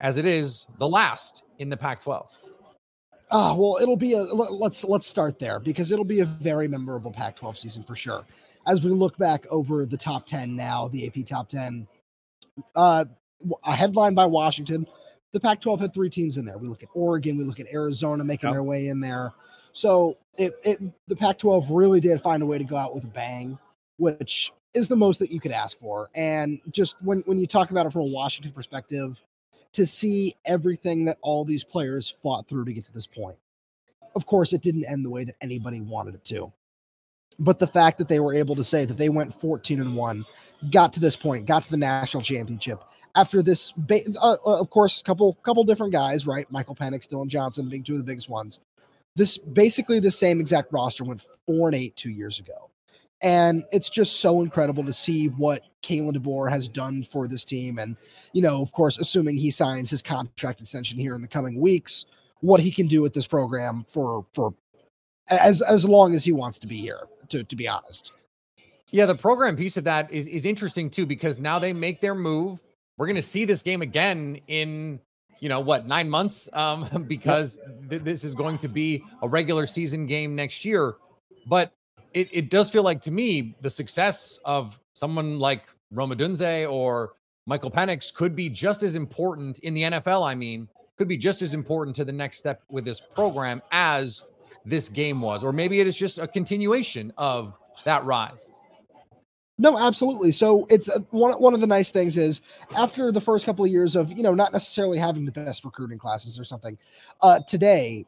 as 0.00 0.18
it 0.18 0.26
is 0.26 0.66
the 0.78 0.88
last 0.88 1.44
in 1.58 1.68
the 1.68 1.76
Pac-12. 1.76 2.26
Ah, 3.30 3.54
well, 3.54 3.78
it'll 3.80 3.96
be 3.96 4.14
a 4.14 4.22
let's 4.22 4.84
let's 4.84 5.06
start 5.06 5.38
there 5.38 5.60
because 5.60 5.92
it'll 5.92 6.04
be 6.04 6.20
a 6.20 6.24
very 6.24 6.66
memorable 6.66 7.10
Pac-12 7.10 7.56
season 7.58 7.82
for 7.82 7.94
sure. 7.94 8.24
As 8.66 8.82
we 8.82 8.90
look 8.90 9.18
back 9.18 9.44
over 9.50 9.84
the 9.84 9.96
top 9.96 10.26
10 10.26 10.56
now, 10.56 10.88
the 10.88 11.06
AP 11.06 11.26
top 11.26 11.48
10, 11.48 11.86
uh, 12.74 13.04
a 13.64 13.74
headline 13.74 14.14
by 14.14 14.26
Washington. 14.26 14.86
The 15.32 15.40
Pac-12 15.40 15.80
had 15.80 15.94
three 15.94 16.08
teams 16.08 16.38
in 16.38 16.46
there. 16.46 16.56
We 16.56 16.68
look 16.68 16.82
at 16.82 16.88
Oregon, 16.94 17.36
we 17.36 17.44
look 17.44 17.60
at 17.60 17.66
Arizona 17.72 18.24
making 18.24 18.48
yep. 18.48 18.54
their 18.54 18.62
way 18.62 18.88
in 18.88 19.00
there. 19.00 19.32
So 19.72 20.16
it, 20.38 20.54
it 20.64 20.80
the 21.06 21.16
Pac-12 21.16 21.66
really 21.70 22.00
did 22.00 22.20
find 22.22 22.42
a 22.42 22.46
way 22.46 22.56
to 22.56 22.64
go 22.64 22.76
out 22.76 22.94
with 22.94 23.04
a 23.04 23.08
bang, 23.08 23.58
which 23.98 24.52
is 24.72 24.88
the 24.88 24.96
most 24.96 25.18
that 25.18 25.30
you 25.30 25.38
could 25.38 25.52
ask 25.52 25.78
for. 25.78 26.08
And 26.14 26.60
just 26.70 26.96
when 27.02 27.20
when 27.26 27.38
you 27.38 27.46
talk 27.46 27.70
about 27.70 27.84
it 27.84 27.92
from 27.92 28.02
a 28.02 28.06
Washington 28.06 28.52
perspective, 28.52 29.22
to 29.72 29.86
see 29.86 30.34
everything 30.44 31.04
that 31.06 31.18
all 31.22 31.44
these 31.44 31.64
players 31.64 32.08
fought 32.08 32.48
through 32.48 32.64
to 32.64 32.72
get 32.72 32.84
to 32.84 32.92
this 32.92 33.06
point. 33.06 33.36
Of 34.14 34.26
course, 34.26 34.52
it 34.52 34.62
didn't 34.62 34.86
end 34.86 35.04
the 35.04 35.10
way 35.10 35.24
that 35.24 35.36
anybody 35.40 35.80
wanted 35.80 36.14
it 36.14 36.24
to. 36.26 36.52
But 37.38 37.58
the 37.58 37.66
fact 37.66 37.98
that 37.98 38.08
they 38.08 38.18
were 38.18 38.34
able 38.34 38.56
to 38.56 38.64
say 38.64 38.84
that 38.84 38.96
they 38.96 39.08
went 39.10 39.38
14 39.40 39.80
and 39.80 39.94
1, 39.94 40.26
got 40.70 40.92
to 40.94 41.00
this 41.00 41.14
point, 41.14 41.46
got 41.46 41.62
to 41.64 41.70
the 41.70 41.76
national 41.76 42.22
championship 42.22 42.82
after 43.18 43.42
this, 43.42 43.72
uh, 43.90 44.36
uh, 44.46 44.60
of 44.60 44.70
course, 44.70 45.02
couple 45.02 45.34
couple 45.42 45.64
different 45.64 45.92
guys, 45.92 46.26
right? 46.26 46.50
Michael 46.50 46.74
Penix, 46.74 47.08
Dillon 47.08 47.28
Johnson 47.28 47.68
being 47.68 47.82
two 47.82 47.94
of 47.94 47.98
the 47.98 48.04
biggest 48.04 48.28
ones. 48.28 48.60
This 49.16 49.38
basically 49.38 49.98
the 49.98 50.10
same 50.10 50.40
exact 50.40 50.72
roster 50.72 51.04
went 51.04 51.24
four 51.46 51.68
and 51.68 51.76
eight 51.76 51.96
two 51.96 52.10
years 52.10 52.38
ago. 52.38 52.70
And 53.20 53.64
it's 53.72 53.90
just 53.90 54.20
so 54.20 54.42
incredible 54.42 54.84
to 54.84 54.92
see 54.92 55.26
what 55.26 55.62
Kalen 55.82 56.16
DeBoer 56.16 56.50
has 56.50 56.68
done 56.68 57.02
for 57.02 57.26
this 57.26 57.44
team. 57.44 57.78
And, 57.78 57.96
you 58.32 58.42
know, 58.42 58.62
of 58.62 58.72
course, 58.72 58.98
assuming 58.98 59.36
he 59.36 59.50
signs 59.50 59.90
his 59.90 60.02
contract 60.02 60.60
extension 60.60 60.98
here 60.98 61.14
in 61.14 61.22
the 61.22 61.28
coming 61.28 61.60
weeks, 61.60 62.06
what 62.40 62.60
he 62.60 62.70
can 62.70 62.86
do 62.86 63.02
with 63.02 63.14
this 63.14 63.26
program 63.26 63.84
for 63.88 64.24
for 64.32 64.54
as 65.28 65.62
as 65.62 65.84
long 65.84 66.14
as 66.14 66.24
he 66.24 66.32
wants 66.32 66.58
to 66.60 66.66
be 66.66 66.78
here, 66.78 67.00
to 67.30 67.42
to 67.42 67.56
be 67.56 67.66
honest. 67.66 68.12
Yeah, 68.90 69.06
the 69.06 69.16
program 69.16 69.56
piece 69.56 69.76
of 69.76 69.84
that 69.84 70.12
is 70.12 70.28
is 70.28 70.46
interesting 70.46 70.88
too, 70.88 71.04
because 71.04 71.40
now 71.40 71.58
they 71.58 71.72
make 71.72 72.00
their 72.00 72.14
move. 72.14 72.62
We're 72.96 73.08
gonna 73.08 73.20
see 73.20 73.44
this 73.44 73.64
game 73.64 73.82
again 73.82 74.38
in 74.46 75.00
you 75.40 75.48
know 75.48 75.60
what 75.60 75.86
nine 75.86 76.08
months 76.08 76.48
um 76.52 77.04
because 77.08 77.58
th- 77.88 78.02
this 78.02 78.24
is 78.24 78.34
going 78.34 78.58
to 78.58 78.68
be 78.68 79.02
a 79.22 79.28
regular 79.28 79.66
season 79.66 80.06
game 80.06 80.34
next 80.34 80.64
year 80.64 80.96
but 81.46 81.72
it, 82.14 82.28
it 82.32 82.50
does 82.50 82.70
feel 82.70 82.82
like 82.82 83.00
to 83.02 83.10
me 83.10 83.54
the 83.60 83.70
success 83.70 84.38
of 84.44 84.80
someone 84.94 85.38
like 85.38 85.64
Rome 85.90 86.10
Odunze 86.10 86.70
or 86.70 87.12
Michael 87.46 87.70
Penix 87.70 88.12
could 88.12 88.36
be 88.36 88.48
just 88.48 88.82
as 88.82 88.94
important 88.94 89.58
in 89.60 89.74
the 89.74 89.82
NFL. 89.82 90.26
I 90.26 90.34
mean, 90.34 90.68
could 90.96 91.08
be 91.08 91.16
just 91.16 91.42
as 91.42 91.54
important 91.54 91.96
to 91.96 92.04
the 92.04 92.12
next 92.12 92.38
step 92.38 92.62
with 92.68 92.84
this 92.84 93.00
program 93.00 93.62
as 93.72 94.24
this 94.64 94.88
game 94.88 95.20
was, 95.20 95.42
or 95.42 95.52
maybe 95.52 95.80
it 95.80 95.86
is 95.86 95.96
just 95.96 96.18
a 96.18 96.26
continuation 96.26 97.12
of 97.16 97.54
that 97.84 98.04
rise. 98.04 98.50
No, 99.56 99.78
absolutely. 99.78 100.30
So 100.30 100.66
it's 100.70 100.88
uh, 100.88 101.00
one 101.10 101.32
one 101.40 101.54
of 101.54 101.60
the 101.60 101.66
nice 101.66 101.90
things 101.90 102.16
is 102.16 102.40
after 102.76 103.10
the 103.10 103.20
first 103.20 103.44
couple 103.44 103.64
of 103.64 103.70
years 103.70 103.96
of 103.96 104.12
you 104.12 104.22
know 104.22 104.34
not 104.34 104.52
necessarily 104.52 104.98
having 104.98 105.24
the 105.24 105.32
best 105.32 105.64
recruiting 105.64 105.98
classes 105.98 106.38
or 106.38 106.44
something, 106.44 106.78
uh, 107.22 107.40
today 107.40 108.06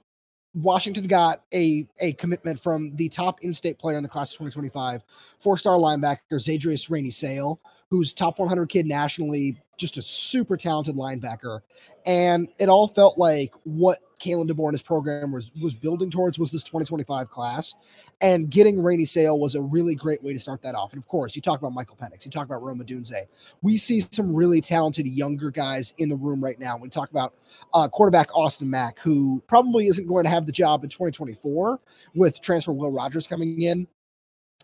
Washington 0.55 1.07
got 1.07 1.43
a 1.55 1.87
a 2.01 2.13
commitment 2.15 2.59
from 2.59 2.95
the 2.97 3.09
top 3.09 3.43
in-state 3.43 3.79
player 3.79 3.97
in 3.97 4.03
the 4.03 4.09
class 4.09 4.33
of 4.33 4.39
2025, 4.39 5.03
four-star 5.39 5.77
linebacker 5.77 6.19
Zadrius 6.33 6.91
Rainey 6.91 7.11
Sale, 7.11 7.61
who's 7.89 8.13
top 8.13 8.39
100 8.39 8.69
kid 8.69 8.87
nationally, 8.87 9.57
just 9.81 9.97
a 9.97 10.03
super 10.03 10.57
talented 10.57 10.95
linebacker. 10.95 11.61
And 12.07 12.49
it 12.59 12.69
all 12.69 12.89
felt 12.89 13.19
like 13.19 13.53
what 13.65 14.01
Kalen 14.21 14.73
his 14.73 14.83
program 14.83 15.33
was 15.33 15.51
was 15.63 15.75
building 15.75 16.11
towards 16.11 16.39
was 16.39 16.53
this 16.53 16.63
2025 16.63 17.31
class. 17.31 17.75
And 18.21 18.51
getting 18.51 18.83
Rainey 18.83 19.07
Sale 19.07 19.39
was 19.39 19.55
a 19.55 19.63
really 19.63 19.95
great 19.95 20.23
way 20.23 20.35
to 20.35 20.39
start 20.39 20.61
that 20.63 20.75
off. 20.75 20.93
And 20.93 21.03
of 21.03 21.09
course, 21.09 21.35
you 21.35 21.41
talk 21.41 21.59
about 21.59 21.73
Michael 21.73 21.97
Penix, 21.97 22.27
you 22.27 22.31
talk 22.31 22.45
about 22.45 22.63
Rome 22.63 22.81
Odunze. 22.81 23.27
We 23.63 23.79
see 23.79 24.05
some 24.11 24.35
really 24.35 24.61
talented 24.61 25.09
younger 25.09 25.51
guys 25.51 25.95
in 25.97 26.11
the 26.11 26.17
room 26.17 26.45
right 26.45 26.61
now. 26.61 26.77
We 26.77 26.91
talk 26.91 27.11
about 27.11 27.35
uh, 27.73 27.89
quarterback 27.89 28.29
Austin 28.37 28.69
Mack, 28.69 28.99
who 28.99 29.43
probably 29.47 29.87
isn't 29.87 30.07
going 30.07 30.25
to 30.25 30.31
have 30.31 30.45
the 30.45 30.53
job 30.53 30.85
in 30.85 30.91
2024 30.91 31.81
with 32.15 32.43
transfer 32.43 32.73
Will 32.73 32.93
Rogers 32.93 33.27
coming 33.27 33.63
in 33.63 33.89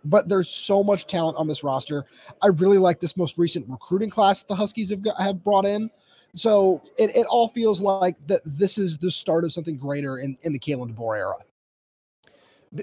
but 0.04 0.28
there's 0.28 0.48
so 0.48 0.82
much 0.84 1.06
talent 1.06 1.36
on 1.36 1.46
this 1.46 1.64
roster. 1.64 2.04
I 2.42 2.48
really 2.48 2.78
like 2.78 3.00
this 3.00 3.16
most 3.16 3.38
recent 3.38 3.68
recruiting 3.68 4.10
class 4.10 4.42
that 4.42 4.48
the 4.48 4.56
Huskies 4.56 4.90
have 4.90 5.02
got, 5.02 5.20
have 5.20 5.42
brought 5.42 5.66
in. 5.66 5.90
So 6.34 6.82
it, 6.98 7.16
it 7.16 7.26
all 7.28 7.48
feels 7.48 7.80
like 7.80 8.16
that 8.26 8.42
this 8.44 8.78
is 8.78 8.98
the 8.98 9.10
start 9.10 9.44
of 9.44 9.52
something 9.52 9.76
greater 9.76 10.18
in, 10.18 10.36
in 10.42 10.52
the 10.52 10.58
Kalen 10.58 10.94
DeBoer 10.94 11.16
era. 11.16 11.36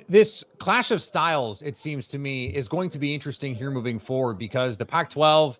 This 0.08 0.44
clash 0.58 0.90
of 0.90 1.02
styles, 1.02 1.62
it 1.62 1.78
seems 1.78 2.08
to 2.10 2.18
me, 2.18 2.46
is 2.46 2.68
going 2.68 2.90
to 2.90 3.00
be 3.00 3.14
interesting 3.14 3.54
here 3.54 3.70
moving 3.70 4.00
forward 4.00 4.40
because 4.40 4.78
the 4.78 4.86
Pac 4.86 5.10
12, 5.10 5.60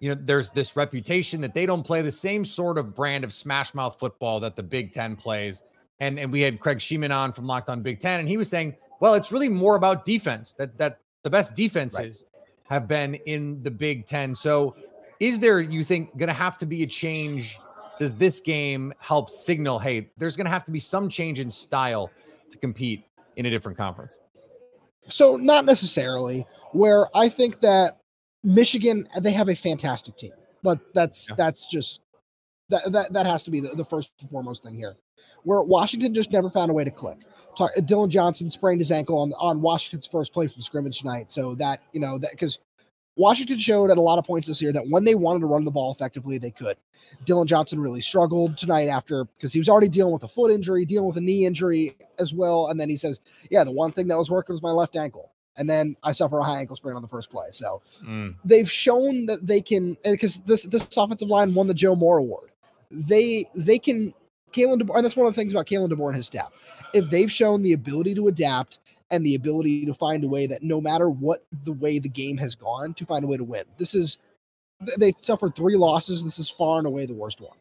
you 0.00 0.08
know, 0.08 0.20
there's 0.24 0.50
this 0.52 0.74
reputation 0.74 1.40
that 1.42 1.52
they 1.52 1.66
don't 1.66 1.82
play 1.82 2.00
the 2.00 2.10
same 2.10 2.44
sort 2.44 2.78
of 2.78 2.94
brand 2.94 3.24
of 3.24 3.32
smash 3.32 3.74
mouth 3.74 3.98
football 3.98 4.40
that 4.40 4.56
the 4.56 4.62
Big 4.62 4.92
Ten 4.92 5.16
plays. 5.16 5.62
And, 6.00 6.18
and 6.18 6.32
we 6.32 6.40
had 6.40 6.60
Craig 6.60 6.78
Shemon 6.78 7.14
on 7.14 7.32
from 7.32 7.46
Locked 7.46 7.68
on 7.68 7.82
Big 7.82 8.00
Ten, 8.00 8.20
and 8.20 8.28
he 8.28 8.36
was 8.36 8.48
saying, 8.48 8.74
well, 9.00 9.14
it's 9.14 9.32
really 9.32 9.48
more 9.48 9.76
about 9.76 10.04
defense. 10.04 10.54
That 10.54 10.78
that 10.78 11.00
the 11.22 11.30
best 11.30 11.54
defenses 11.54 12.26
right. 12.32 12.42
have 12.70 12.88
been 12.88 13.14
in 13.14 13.62
the 13.62 13.70
Big 13.70 14.06
Ten. 14.06 14.34
So, 14.34 14.76
is 15.20 15.40
there, 15.40 15.60
you 15.60 15.82
think, 15.82 16.16
going 16.16 16.28
to 16.28 16.34
have 16.34 16.56
to 16.58 16.66
be 16.66 16.82
a 16.82 16.86
change? 16.86 17.58
Does 17.98 18.14
this 18.14 18.40
game 18.40 18.92
help 18.98 19.30
signal, 19.30 19.78
hey, 19.78 20.10
there's 20.16 20.36
going 20.36 20.46
to 20.46 20.50
have 20.50 20.64
to 20.64 20.70
be 20.70 20.80
some 20.80 21.08
change 21.08 21.40
in 21.40 21.48
style 21.48 22.10
to 22.50 22.58
compete 22.58 23.04
in 23.36 23.46
a 23.46 23.50
different 23.50 23.78
conference? 23.78 24.18
So, 25.08 25.36
not 25.36 25.64
necessarily. 25.64 26.46
Where 26.72 27.06
I 27.16 27.28
think 27.28 27.60
that 27.60 27.98
Michigan, 28.42 29.08
they 29.20 29.32
have 29.32 29.48
a 29.48 29.54
fantastic 29.54 30.16
team, 30.16 30.32
but 30.62 30.80
that's 30.92 31.28
yeah. 31.28 31.36
that's 31.36 31.68
just 31.70 32.00
that 32.68 32.92
that 32.92 33.12
that 33.12 33.26
has 33.26 33.42
to 33.44 33.50
be 33.50 33.60
the, 33.60 33.68
the 33.68 33.84
first 33.84 34.10
and 34.20 34.30
foremost 34.30 34.62
thing 34.62 34.76
here. 34.76 34.96
Where 35.42 35.62
Washington 35.62 36.14
just 36.14 36.32
never 36.32 36.48
found 36.50 36.70
a 36.70 36.74
way 36.74 36.84
to 36.84 36.90
click. 36.90 37.18
Talk, 37.56 37.70
Dillon 37.84 38.10
Johnson 38.10 38.50
sprained 38.50 38.80
his 38.80 38.90
ankle 38.90 39.18
on 39.18 39.32
on 39.38 39.60
Washington's 39.60 40.06
first 40.06 40.32
play 40.32 40.46
from 40.48 40.62
scrimmage 40.62 40.98
tonight. 40.98 41.30
So 41.30 41.54
that 41.56 41.82
you 41.92 42.00
know 42.00 42.18
that 42.18 42.30
because 42.30 42.58
Washington 43.16 43.58
showed 43.58 43.90
at 43.90 43.98
a 43.98 44.00
lot 44.00 44.18
of 44.18 44.24
points 44.24 44.48
this 44.48 44.60
year 44.60 44.72
that 44.72 44.88
when 44.88 45.04
they 45.04 45.14
wanted 45.14 45.40
to 45.40 45.46
run 45.46 45.64
the 45.64 45.70
ball 45.70 45.92
effectively, 45.92 46.38
they 46.38 46.50
could. 46.50 46.76
Dillon 47.24 47.46
Johnson 47.46 47.78
really 47.78 48.00
struggled 48.00 48.56
tonight 48.56 48.88
after 48.88 49.24
because 49.24 49.52
he 49.52 49.60
was 49.60 49.68
already 49.68 49.88
dealing 49.88 50.12
with 50.12 50.24
a 50.24 50.28
foot 50.28 50.50
injury, 50.50 50.84
dealing 50.84 51.06
with 51.06 51.16
a 51.16 51.20
knee 51.20 51.46
injury 51.46 51.96
as 52.18 52.34
well. 52.34 52.68
And 52.68 52.80
then 52.80 52.88
he 52.88 52.96
says, 52.96 53.20
Yeah, 53.50 53.62
the 53.62 53.72
one 53.72 53.92
thing 53.92 54.08
that 54.08 54.18
was 54.18 54.30
working 54.30 54.54
was 54.54 54.62
my 54.62 54.72
left 54.72 54.96
ankle. 54.96 55.30
And 55.56 55.70
then 55.70 55.96
I 56.02 56.10
suffer 56.10 56.38
a 56.38 56.44
high 56.44 56.58
ankle 56.58 56.74
sprain 56.74 56.96
on 56.96 57.02
the 57.02 57.08
first 57.08 57.30
play. 57.30 57.46
So 57.50 57.80
mm. 58.02 58.34
they've 58.44 58.70
shown 58.70 59.26
that 59.26 59.46
they 59.46 59.60
can 59.60 59.96
because 60.04 60.40
this 60.40 60.64
this 60.64 60.88
offensive 60.96 61.28
line 61.28 61.54
won 61.54 61.68
the 61.68 61.74
Joe 61.74 61.94
Moore 61.94 62.18
Award. 62.18 62.50
They 62.94 63.44
they 63.54 63.78
can 63.78 64.14
Kalen 64.52 64.80
DeBoer, 64.80 64.96
and 64.96 65.04
that's 65.04 65.16
one 65.16 65.26
of 65.26 65.34
the 65.34 65.40
things 65.40 65.52
about 65.52 65.66
Kalen 65.66 65.90
DeBoer 65.90 66.08
and 66.08 66.16
his 66.16 66.26
staff 66.26 66.50
if 66.94 67.10
they've 67.10 67.30
shown 67.30 67.62
the 67.62 67.72
ability 67.72 68.14
to 68.14 68.28
adapt 68.28 68.78
and 69.10 69.26
the 69.26 69.34
ability 69.34 69.84
to 69.84 69.92
find 69.92 70.24
a 70.24 70.28
way 70.28 70.46
that 70.46 70.62
no 70.62 70.80
matter 70.80 71.10
what 71.10 71.44
the 71.64 71.72
way 71.72 71.98
the 71.98 72.08
game 72.08 72.36
has 72.38 72.54
gone, 72.54 72.94
to 72.94 73.04
find 73.04 73.24
a 73.24 73.28
way 73.28 73.36
to 73.36 73.44
win. 73.44 73.64
This 73.78 73.94
is 73.94 74.18
they've 74.98 75.18
suffered 75.18 75.54
three 75.54 75.76
losses. 75.76 76.24
This 76.24 76.38
is 76.38 76.48
far 76.48 76.78
and 76.78 76.86
away 76.86 77.04
the 77.06 77.14
worst 77.14 77.40
one. 77.40 77.56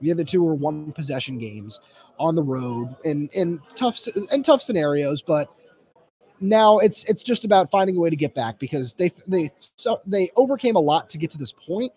The 0.00 0.12
other 0.12 0.24
two 0.24 0.42
were 0.42 0.54
one 0.54 0.92
possession 0.92 1.38
games 1.38 1.80
on 2.18 2.34
the 2.34 2.42
road 2.42 2.94
in 3.04 3.28
in 3.32 3.60
tough 3.74 3.98
in 4.32 4.42
tough 4.42 4.62
scenarios, 4.62 5.20
but 5.20 5.48
now 6.40 6.78
it's 6.78 7.04
it's 7.04 7.22
just 7.22 7.44
about 7.44 7.70
finding 7.70 7.96
a 7.96 8.00
way 8.00 8.10
to 8.10 8.16
get 8.16 8.34
back 8.34 8.58
because 8.58 8.94
they 8.94 9.10
they 9.26 9.50
so 9.76 10.00
they 10.06 10.30
overcame 10.36 10.76
a 10.76 10.80
lot 10.80 11.08
to 11.10 11.18
get 11.18 11.30
to 11.32 11.38
this 11.38 11.52
point 11.52 11.92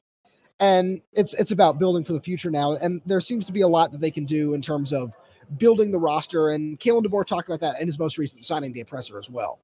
and 0.59 1.01
it's 1.13 1.33
it's 1.35 1.51
about 1.51 1.79
building 1.79 2.03
for 2.03 2.13
the 2.13 2.21
future 2.21 2.49
now 2.49 2.73
and 2.73 3.01
there 3.05 3.21
seems 3.21 3.45
to 3.45 3.51
be 3.51 3.61
a 3.61 3.67
lot 3.67 3.91
that 3.91 4.01
they 4.01 4.09
can 4.11 4.25
do 4.25 4.53
in 4.53 4.61
terms 4.61 4.91
of 4.91 5.13
building 5.57 5.91
the 5.91 5.99
roster. 5.99 6.49
And 6.49 6.79
Kalen 6.79 7.05
DeBoer 7.05 7.25
talked 7.25 7.47
about 7.47 7.61
that 7.61 7.79
in 7.79 7.87
his 7.87 7.97
most 7.97 8.17
recent 8.17 8.43
signing 8.45 8.73
day 8.73 8.83
presser 8.83 9.17
as 9.17 9.29
well. 9.29 9.59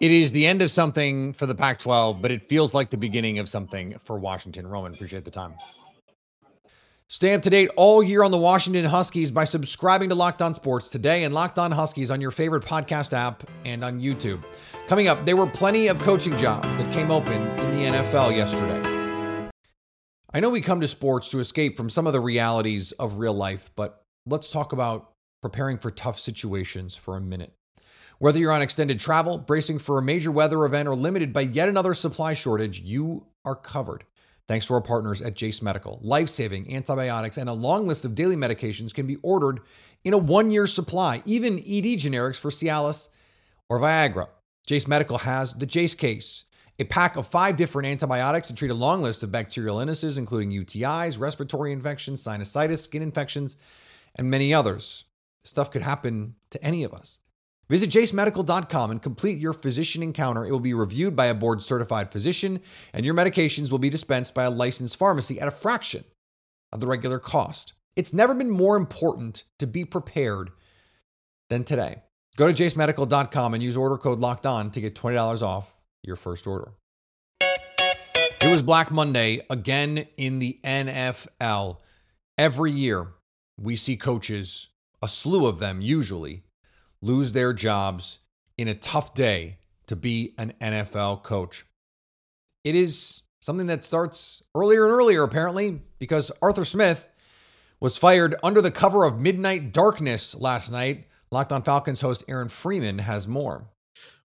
It 0.00 0.10
is 0.12 0.30
the 0.30 0.46
end 0.46 0.62
of 0.62 0.70
something 0.70 1.32
for 1.32 1.46
the 1.46 1.56
Pac 1.56 1.78
12, 1.78 2.22
but 2.22 2.30
it 2.30 2.46
feels 2.46 2.72
like 2.72 2.90
the 2.90 2.96
beginning 2.96 3.40
of 3.40 3.48
something 3.48 3.98
for 3.98 4.16
Washington. 4.16 4.66
Roman, 4.66 4.94
appreciate 4.94 5.24
the 5.24 5.30
time. 5.30 5.54
Stay 7.08 7.34
up 7.34 7.40
to 7.42 7.50
date 7.50 7.70
all 7.74 8.02
year 8.02 8.22
on 8.22 8.30
the 8.30 8.38
Washington 8.38 8.84
Huskies 8.84 9.30
by 9.30 9.44
subscribing 9.44 10.10
to 10.10 10.14
Locked 10.14 10.42
On 10.42 10.52
Sports 10.52 10.90
today 10.90 11.24
and 11.24 11.34
Locked 11.34 11.58
On 11.58 11.72
Huskies 11.72 12.10
on 12.10 12.20
your 12.20 12.30
favorite 12.30 12.62
podcast 12.62 13.14
app 13.14 13.48
and 13.64 13.82
on 13.82 14.00
YouTube. 14.00 14.44
Coming 14.86 15.08
up, 15.08 15.24
there 15.24 15.36
were 15.36 15.46
plenty 15.46 15.88
of 15.88 15.98
coaching 16.00 16.36
jobs 16.36 16.68
that 16.76 16.92
came 16.92 17.10
open 17.10 17.42
in 17.60 17.70
the 17.70 17.98
NFL 17.98 18.36
yesterday. 18.36 18.97
I 20.30 20.40
know 20.40 20.50
we 20.50 20.60
come 20.60 20.82
to 20.82 20.88
sports 20.88 21.30
to 21.30 21.38
escape 21.38 21.78
from 21.78 21.88
some 21.88 22.06
of 22.06 22.12
the 22.12 22.20
realities 22.20 22.92
of 22.92 23.18
real 23.18 23.32
life, 23.32 23.70
but 23.74 24.04
let's 24.26 24.52
talk 24.52 24.74
about 24.74 25.12
preparing 25.40 25.78
for 25.78 25.90
tough 25.90 26.18
situations 26.18 26.94
for 26.94 27.16
a 27.16 27.20
minute. 27.20 27.54
Whether 28.18 28.38
you're 28.38 28.52
on 28.52 28.60
extended 28.60 29.00
travel, 29.00 29.38
bracing 29.38 29.78
for 29.78 29.96
a 29.96 30.02
major 30.02 30.30
weather 30.30 30.66
event, 30.66 30.86
or 30.86 30.94
limited 30.94 31.32
by 31.32 31.42
yet 31.42 31.70
another 31.70 31.94
supply 31.94 32.34
shortage, 32.34 32.80
you 32.80 33.26
are 33.46 33.56
covered. 33.56 34.04
Thanks 34.46 34.66
to 34.66 34.74
our 34.74 34.82
partners 34.82 35.22
at 35.22 35.34
Jase 35.34 35.62
Medical. 35.62 35.98
Life 36.02 36.28
saving 36.28 36.74
antibiotics 36.74 37.38
and 37.38 37.48
a 37.48 37.54
long 37.54 37.86
list 37.86 38.04
of 38.04 38.14
daily 38.14 38.36
medications 38.36 38.92
can 38.92 39.06
be 39.06 39.16
ordered 39.22 39.60
in 40.04 40.12
a 40.12 40.18
one 40.18 40.50
year 40.50 40.66
supply, 40.66 41.22
even 41.24 41.58
ED 41.58 41.96
generics 41.96 42.38
for 42.38 42.50
Cialis 42.50 43.08
or 43.70 43.80
Viagra. 43.80 44.28
Jase 44.66 44.86
Medical 44.86 45.18
has 45.18 45.54
the 45.54 45.64
Jase 45.64 45.94
case, 45.94 46.44
a 46.78 46.84
pack 46.84 47.16
of 47.16 47.26
five 47.26 47.56
different 47.56 47.88
antibiotics 47.88 48.48
to 48.48 48.54
treat 48.54 48.70
a 48.70 48.74
long 48.74 49.02
list 49.02 49.22
of 49.22 49.32
bacterial 49.32 49.80
illnesses, 49.80 50.16
including 50.16 50.52
UTIs, 50.52 51.18
respiratory 51.18 51.72
infections, 51.72 52.22
sinusitis, 52.22 52.78
skin 52.78 53.02
infections 53.02 53.56
and 54.14 54.30
many 54.30 54.52
others. 54.52 55.04
Stuff 55.44 55.70
could 55.70 55.82
happen 55.82 56.34
to 56.50 56.62
any 56.62 56.84
of 56.84 56.92
us. 56.92 57.20
Visit 57.68 57.90
jasemedical.com 57.90 58.90
and 58.90 59.02
complete 59.02 59.38
your 59.38 59.52
physician 59.52 60.02
encounter. 60.02 60.44
It 60.44 60.50
will 60.50 60.60
be 60.60 60.74
reviewed 60.74 61.14
by 61.14 61.26
a 61.26 61.34
board 61.34 61.62
certified 61.62 62.10
physician, 62.10 62.60
and 62.94 63.04
your 63.04 63.14
medications 63.14 63.70
will 63.70 63.78
be 63.78 63.90
dispensed 63.90 64.34
by 64.34 64.44
a 64.44 64.50
licensed 64.50 64.96
pharmacy 64.96 65.38
at 65.38 65.48
a 65.48 65.52
fraction 65.52 66.04
of 66.72 66.80
the 66.80 66.86
regular 66.86 67.18
cost. 67.18 67.74
It's 67.94 68.14
never 68.14 68.34
been 68.34 68.50
more 68.50 68.76
important 68.76 69.44
to 69.58 69.66
be 69.66 69.84
prepared 69.84 70.50
than 71.50 71.64
today. 71.64 72.02
Go 72.36 72.50
to 72.50 72.62
jasemedical.com 72.62 73.54
and 73.54 73.62
use 73.62 73.76
order 73.76 73.98
code 73.98 74.18
locked 74.18 74.46
on 74.46 74.70
to 74.70 74.80
get 74.80 74.94
$20 74.94 75.42
off 75.42 75.77
your 76.02 76.16
first 76.16 76.46
order. 76.46 76.72
It 78.40 78.50
was 78.50 78.62
Black 78.62 78.90
Monday 78.90 79.40
again 79.50 80.06
in 80.16 80.38
the 80.38 80.58
NFL. 80.64 81.80
Every 82.36 82.70
year, 82.70 83.08
we 83.60 83.74
see 83.76 83.96
coaches, 83.96 84.68
a 85.02 85.08
slew 85.08 85.46
of 85.46 85.58
them 85.58 85.80
usually, 85.80 86.44
lose 87.02 87.32
their 87.32 87.52
jobs 87.52 88.20
in 88.56 88.68
a 88.68 88.74
tough 88.74 89.12
day 89.12 89.58
to 89.86 89.96
be 89.96 90.34
an 90.38 90.52
NFL 90.60 91.22
coach. 91.22 91.66
It 92.64 92.74
is 92.74 93.22
something 93.40 93.66
that 93.66 93.84
starts 93.84 94.42
earlier 94.54 94.84
and 94.84 94.92
earlier, 94.92 95.22
apparently, 95.22 95.82
because 95.98 96.30
Arthur 96.40 96.64
Smith 96.64 97.08
was 97.80 97.96
fired 97.96 98.34
under 98.42 98.60
the 98.60 98.70
cover 98.70 99.04
of 99.04 99.18
midnight 99.18 99.72
darkness 99.72 100.34
last 100.34 100.70
night. 100.70 101.06
Locked 101.30 101.52
on 101.52 101.62
Falcons 101.62 102.00
host 102.00 102.24
Aaron 102.28 102.48
Freeman 102.48 102.98
has 102.98 103.28
more. 103.28 103.68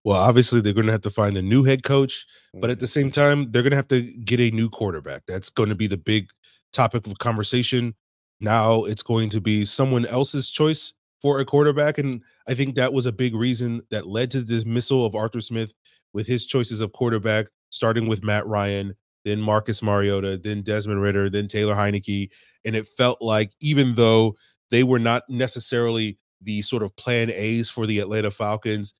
Well, 0.04 0.18
obviously, 0.18 0.60
they're 0.60 0.74
going 0.74 0.86
to 0.86 0.92
have 0.92 1.00
to 1.02 1.10
find 1.10 1.36
a 1.36 1.42
new 1.42 1.64
head 1.64 1.82
coach, 1.82 2.26
but 2.52 2.70
at 2.70 2.78
the 2.78 2.86
same 2.86 3.10
mm-hmm. 3.10 3.20
time, 3.20 3.50
they're 3.50 3.62
going 3.62 3.70
to 3.70 3.76
have 3.76 3.88
to 3.88 4.02
get 4.02 4.38
a 4.38 4.50
new 4.50 4.68
quarterback. 4.68 5.22
That's 5.26 5.50
going 5.50 5.70
to 5.70 5.74
be 5.74 5.86
the 5.86 5.96
big 5.96 6.30
topic 6.72 7.06
of 7.06 7.18
conversation 7.18 7.94
now 8.40 8.84
it's 8.84 9.02
going 9.02 9.30
to 9.30 9.40
be 9.40 9.64
someone 9.64 10.06
else's 10.06 10.50
choice 10.50 10.92
for 11.20 11.40
a 11.40 11.44
quarterback. 11.44 11.98
And 11.98 12.22
I 12.46 12.54
think 12.54 12.74
that 12.74 12.92
was 12.92 13.06
a 13.06 13.12
big 13.12 13.34
reason 13.34 13.82
that 13.90 14.06
led 14.06 14.30
to 14.32 14.40
the 14.40 14.56
dismissal 14.56 15.06
of 15.06 15.14
Arthur 15.14 15.40
Smith 15.40 15.72
with 16.12 16.26
his 16.26 16.46
choices 16.46 16.80
of 16.80 16.92
quarterback, 16.92 17.46
starting 17.70 18.06
with 18.06 18.22
Matt 18.22 18.46
Ryan, 18.46 18.94
then 19.24 19.40
Marcus 19.40 19.82
Mariota, 19.82 20.36
then 20.36 20.62
Desmond 20.62 21.00
Ridder, 21.00 21.30
then 21.30 21.48
Taylor 21.48 21.74
Heinicke. 21.74 22.28
And 22.64 22.76
it 22.76 22.86
felt 22.86 23.22
like 23.22 23.52
even 23.60 23.94
though 23.94 24.36
they 24.70 24.84
were 24.84 24.98
not 24.98 25.22
necessarily 25.28 26.18
the 26.42 26.60
sort 26.62 26.82
of 26.82 26.94
plan 26.96 27.30
A's 27.30 27.70
for 27.70 27.86
the 27.86 28.00
Atlanta 28.00 28.30
Falcons, 28.30 28.92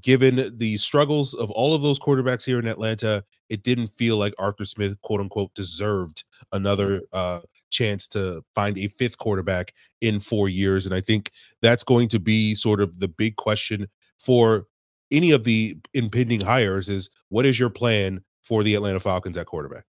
given 0.00 0.56
the 0.58 0.76
struggles 0.76 1.34
of 1.34 1.50
all 1.50 1.74
of 1.74 1.82
those 1.82 1.98
quarterbacks 1.98 2.44
here 2.44 2.58
in 2.58 2.66
Atlanta, 2.66 3.24
it 3.48 3.62
didn't 3.62 3.88
feel 3.88 4.16
like 4.16 4.34
Arthur 4.38 4.64
Smith, 4.64 5.00
quote 5.02 5.20
unquote, 5.20 5.54
deserved 5.54 6.24
another 6.52 7.02
uh, 7.12 7.40
chance 7.70 8.08
to 8.08 8.42
find 8.54 8.78
a 8.78 8.88
fifth 8.88 9.18
quarterback 9.18 9.72
in 10.00 10.20
four 10.20 10.48
years. 10.48 10.86
And 10.86 10.94
I 10.94 11.00
think 11.00 11.30
that's 11.62 11.84
going 11.84 12.08
to 12.08 12.20
be 12.20 12.54
sort 12.54 12.80
of 12.80 13.00
the 13.00 13.08
big 13.08 13.36
question 13.36 13.88
for 14.18 14.66
any 15.10 15.30
of 15.30 15.44
the 15.44 15.78
impending 15.94 16.40
hires 16.40 16.88
is 16.88 17.10
what 17.28 17.46
is 17.46 17.58
your 17.58 17.70
plan 17.70 18.22
for 18.42 18.62
the 18.62 18.74
Atlanta 18.74 19.00
Falcons 19.00 19.36
at 19.36 19.46
quarterback? 19.46 19.84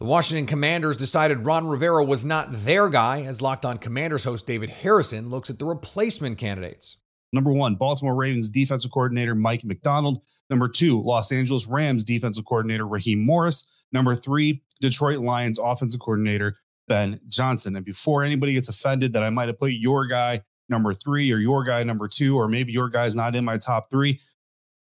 The 0.00 0.06
Washington 0.06 0.46
Commanders 0.46 0.96
decided 0.96 1.44
Ron 1.44 1.68
Rivera 1.68 2.02
was 2.02 2.24
not 2.24 2.48
their 2.50 2.88
guy, 2.88 3.20
as 3.22 3.42
Locked 3.42 3.66
On 3.66 3.76
Commanders 3.76 4.24
host 4.24 4.46
David 4.46 4.70
Harrison 4.70 5.28
looks 5.28 5.50
at 5.50 5.58
the 5.58 5.66
replacement 5.66 6.38
candidates. 6.38 6.96
Number 7.32 7.52
one, 7.52 7.76
Baltimore 7.76 8.14
Ravens 8.14 8.48
defensive 8.48 8.90
coordinator 8.90 9.34
Mike 9.34 9.64
Macdonald. 9.64 10.22
Number 10.48 10.68
two, 10.68 11.00
Los 11.02 11.30
Angeles 11.30 11.66
Rams 11.68 12.02
defensive 12.02 12.44
coordinator 12.44 12.86
Raheem 12.86 13.24
Morris. 13.24 13.66
Number 13.92 14.14
three, 14.14 14.62
Detroit 14.80 15.20
Lions 15.20 15.58
offensive 15.58 16.00
coordinator 16.00 16.56
Ben 16.88 17.20
Johnson. 17.28 17.76
And 17.76 17.84
before 17.84 18.24
anybody 18.24 18.54
gets 18.54 18.68
offended 18.68 19.12
that 19.12 19.22
I 19.22 19.30
might 19.30 19.48
have 19.48 19.58
put 19.58 19.72
your 19.72 20.06
guy 20.06 20.42
number 20.68 20.92
three 20.92 21.30
or 21.32 21.38
your 21.38 21.64
guy 21.64 21.84
number 21.84 22.08
two, 22.08 22.36
or 22.36 22.48
maybe 22.48 22.72
your 22.72 22.88
guy's 22.88 23.14
not 23.14 23.36
in 23.36 23.44
my 23.44 23.58
top 23.58 23.90
three, 23.90 24.20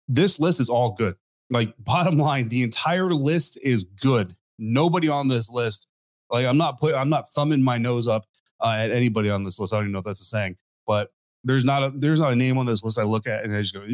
this 0.08 0.40
list 0.40 0.60
is 0.60 0.70
all 0.70 0.92
good. 0.92 1.16
Like, 1.50 1.74
bottom 1.80 2.18
line, 2.18 2.50
the 2.50 2.64
entire 2.64 3.14
list 3.14 3.58
is 3.62 3.84
good. 3.84 4.36
Nobody 4.60 5.08
on 5.08 5.30
this 5.30 5.50
list, 5.50 5.88
like, 6.30 6.46
I'm 6.46 6.58
not 6.58 6.80
put, 6.80 6.94
I'm 6.94 7.10
not 7.10 7.30
thumbing 7.30 7.64
my 7.64 7.78
nose 7.78 8.08
up 8.08 8.26
uh, 8.60 8.76
at 8.78 8.92
anybody 8.92 9.30
on 9.30 9.44
this 9.44 9.60
list. 9.60 9.74
I 9.74 9.78
don't 9.78 9.86
even 9.86 9.94
know 9.94 10.00
if 10.00 10.06
that's 10.06 10.22
a 10.22 10.26
saying, 10.26 10.58
but 10.86 11.10
there's 11.44 11.64
not 11.64 11.84
a 11.84 11.94
there's 11.96 12.22
not 12.22 12.34
a 12.34 12.36
name 12.36 12.58
on 12.58 12.66
this 12.66 12.84
list 12.84 13.00
I 13.00 13.04
look 13.04 13.28
at 13.28 13.44
and 13.44 13.56
I 13.56 13.62
just 13.62 13.74
go, 13.74 13.86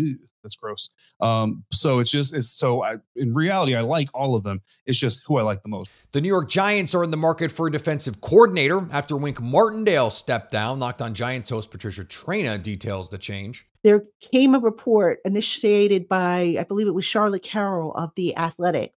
that's 0.43 0.55
gross. 0.55 0.89
Um, 1.19 1.63
so 1.71 1.99
it's 1.99 2.11
just 2.11 2.33
it's 2.33 2.49
so 2.49 2.83
I 2.83 2.97
in 3.15 3.33
reality 3.33 3.75
I 3.75 3.81
like 3.81 4.09
all 4.13 4.35
of 4.35 4.43
them. 4.43 4.61
It's 4.85 4.97
just 4.97 5.23
who 5.25 5.37
I 5.37 5.41
like 5.41 5.63
the 5.63 5.69
most. 5.69 5.89
The 6.11 6.21
New 6.21 6.27
York 6.27 6.49
Giants 6.49 6.95
are 6.95 7.03
in 7.03 7.11
the 7.11 7.17
market 7.17 7.51
for 7.51 7.67
a 7.67 7.71
defensive 7.71 8.21
coordinator 8.21 8.87
after 8.91 9.17
Wink 9.17 9.41
Martindale 9.41 10.09
stepped 10.09 10.51
down. 10.51 10.79
Locked 10.79 11.01
on 11.01 11.13
Giants 11.13 11.49
host 11.49 11.71
Patricia 11.71 12.03
Traina 12.03 12.61
details 12.61 13.09
the 13.09 13.17
change. 13.17 13.65
There 13.83 14.03
came 14.31 14.55
a 14.55 14.59
report 14.59 15.19
initiated 15.25 16.07
by 16.07 16.55
I 16.59 16.63
believe 16.63 16.87
it 16.87 16.95
was 16.95 17.05
Charlotte 17.05 17.43
Carroll 17.43 17.93
of 17.93 18.11
the 18.15 18.35
Athletic, 18.37 18.93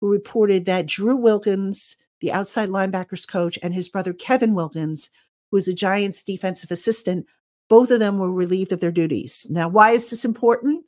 who 0.00 0.10
reported 0.10 0.64
that 0.64 0.86
Drew 0.86 1.16
Wilkins, 1.16 1.96
the 2.20 2.32
outside 2.32 2.68
linebackers 2.68 3.26
coach, 3.26 3.58
and 3.62 3.74
his 3.74 3.88
brother 3.88 4.12
Kevin 4.12 4.54
Wilkins, 4.54 5.10
who 5.50 5.58
is 5.58 5.68
a 5.68 5.74
Giants 5.74 6.22
defensive 6.22 6.70
assistant, 6.70 7.26
both 7.72 7.90
of 7.90 8.00
them 8.00 8.18
were 8.18 8.30
relieved 8.30 8.70
of 8.70 8.80
their 8.80 8.92
duties. 8.92 9.46
Now, 9.48 9.66
why 9.66 9.92
is 9.92 10.10
this 10.10 10.26
important? 10.26 10.84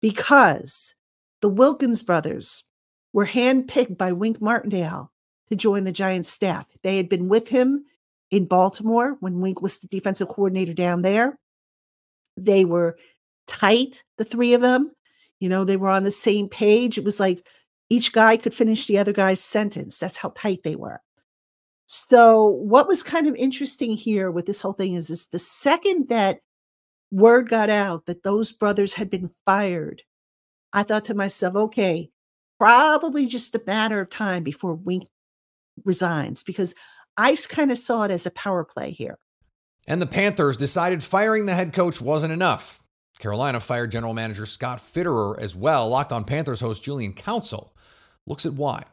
Because 0.00 0.94
the 1.40 1.48
Wilkins 1.48 2.04
brothers 2.04 2.62
were 3.12 3.26
handpicked 3.26 3.98
by 3.98 4.12
Wink 4.12 4.40
Martindale 4.40 5.10
to 5.48 5.56
join 5.56 5.82
the 5.82 5.90
Giants 5.90 6.28
staff. 6.28 6.66
They 6.84 6.98
had 6.98 7.08
been 7.08 7.26
with 7.26 7.48
him 7.48 7.84
in 8.30 8.44
Baltimore 8.44 9.16
when 9.18 9.40
Wink 9.40 9.60
was 9.60 9.80
the 9.80 9.88
defensive 9.88 10.28
coordinator 10.28 10.72
down 10.72 11.02
there. 11.02 11.36
They 12.36 12.64
were 12.64 12.96
tight, 13.48 14.04
the 14.16 14.24
three 14.24 14.54
of 14.54 14.60
them. 14.60 14.92
You 15.40 15.48
know, 15.48 15.64
they 15.64 15.76
were 15.76 15.90
on 15.90 16.04
the 16.04 16.12
same 16.12 16.48
page. 16.48 16.96
It 16.96 17.02
was 17.02 17.18
like 17.18 17.44
each 17.88 18.12
guy 18.12 18.36
could 18.36 18.54
finish 18.54 18.86
the 18.86 18.98
other 18.98 19.12
guy's 19.12 19.40
sentence. 19.40 19.98
That's 19.98 20.18
how 20.18 20.32
tight 20.36 20.60
they 20.62 20.76
were. 20.76 21.00
So, 21.92 22.46
what 22.46 22.86
was 22.86 23.02
kind 23.02 23.26
of 23.26 23.34
interesting 23.34 23.96
here 23.96 24.30
with 24.30 24.46
this 24.46 24.60
whole 24.60 24.74
thing 24.74 24.92
is, 24.92 25.10
is 25.10 25.26
the 25.26 25.40
second 25.40 26.08
that 26.08 26.38
word 27.10 27.48
got 27.48 27.68
out 27.68 28.06
that 28.06 28.22
those 28.22 28.52
brothers 28.52 28.94
had 28.94 29.10
been 29.10 29.32
fired, 29.44 30.02
I 30.72 30.84
thought 30.84 31.04
to 31.06 31.14
myself, 31.14 31.56
okay, 31.56 32.10
probably 32.60 33.26
just 33.26 33.56
a 33.56 33.62
matter 33.66 34.00
of 34.00 34.08
time 34.08 34.44
before 34.44 34.72
Wink 34.72 35.08
resigns 35.84 36.44
because 36.44 36.76
I 37.16 37.36
kind 37.48 37.72
of 37.72 37.78
saw 37.78 38.04
it 38.04 38.12
as 38.12 38.24
a 38.24 38.30
power 38.30 38.62
play 38.62 38.92
here. 38.92 39.18
And 39.88 40.00
the 40.00 40.06
Panthers 40.06 40.56
decided 40.56 41.02
firing 41.02 41.46
the 41.46 41.54
head 41.56 41.72
coach 41.72 42.00
wasn't 42.00 42.32
enough. 42.32 42.84
Carolina 43.18 43.58
fired 43.58 43.90
general 43.90 44.14
manager 44.14 44.46
Scott 44.46 44.78
Fitterer 44.78 45.36
as 45.40 45.56
well. 45.56 45.88
Locked 45.88 46.12
on 46.12 46.22
Panthers 46.22 46.60
host 46.60 46.84
Julian 46.84 47.14
Council 47.14 47.74
looks 48.28 48.46
at 48.46 48.52
why 48.52 48.84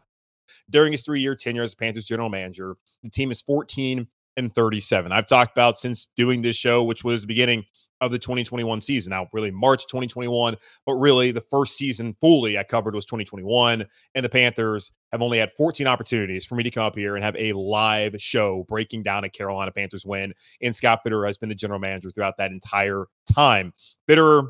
during 0.70 0.92
his 0.92 1.04
three 1.04 1.22
year 1.22 1.36
tenure 1.36 1.64
as 1.64 1.76
Panthers 1.76 2.06
general 2.06 2.30
manager. 2.30 2.78
The 3.04 3.10
team 3.10 3.32
is 3.32 3.42
14 3.42 4.08
and 4.38 4.54
37. 4.54 5.12
I've 5.12 5.28
talked 5.28 5.52
about 5.52 5.78
since 5.78 6.08
doing 6.16 6.42
this 6.42 6.56
show, 6.56 6.84
which 6.84 7.04
was 7.04 7.22
the 7.22 7.28
beginning 7.28 7.66
of 8.02 8.12
the 8.12 8.20
2021 8.20 8.82
season. 8.82 9.12
Now, 9.12 9.28
really 9.34 9.52
March 9.52 9.88
2021, 9.88 10.56
but 10.86 10.94
really 10.94 11.32
the 11.32 11.42
first 11.42 11.76
season 11.76 12.16
fully 12.22 12.58
I 12.58 12.64
covered 12.64 12.96
was 12.96 13.06
2021. 13.06 13.86
And 14.16 14.26
the 14.26 14.30
Panthers 14.30 14.92
have 15.12 15.22
only 15.22 15.40
had 15.40 15.52
14 15.54 15.88
opportunities 15.88 16.46
for 16.46 16.56
me 16.56 16.64
to 16.64 16.72
come 16.72 16.84
up 16.84 16.96
here 16.96 17.16
and 17.16 17.24
have 17.24 17.36
a 17.38 17.54
live 17.54 18.22
show 18.22 18.66
breaking 18.68 19.04
down 19.04 19.24
a 19.24 19.30
Carolina 19.30 19.72
Panthers 19.72 20.06
win. 20.06 20.34
And 20.62 20.76
Scott 20.76 21.02
Fitterer 21.06 21.26
has 21.26 21.38
been 21.38 21.50
the 21.50 21.56
general 21.56 21.80
manager 21.80 22.12
throughout 22.12 22.38
that 22.38 22.52
entire 22.52 23.06
time. 23.34 23.74
Fitterer 24.08 24.50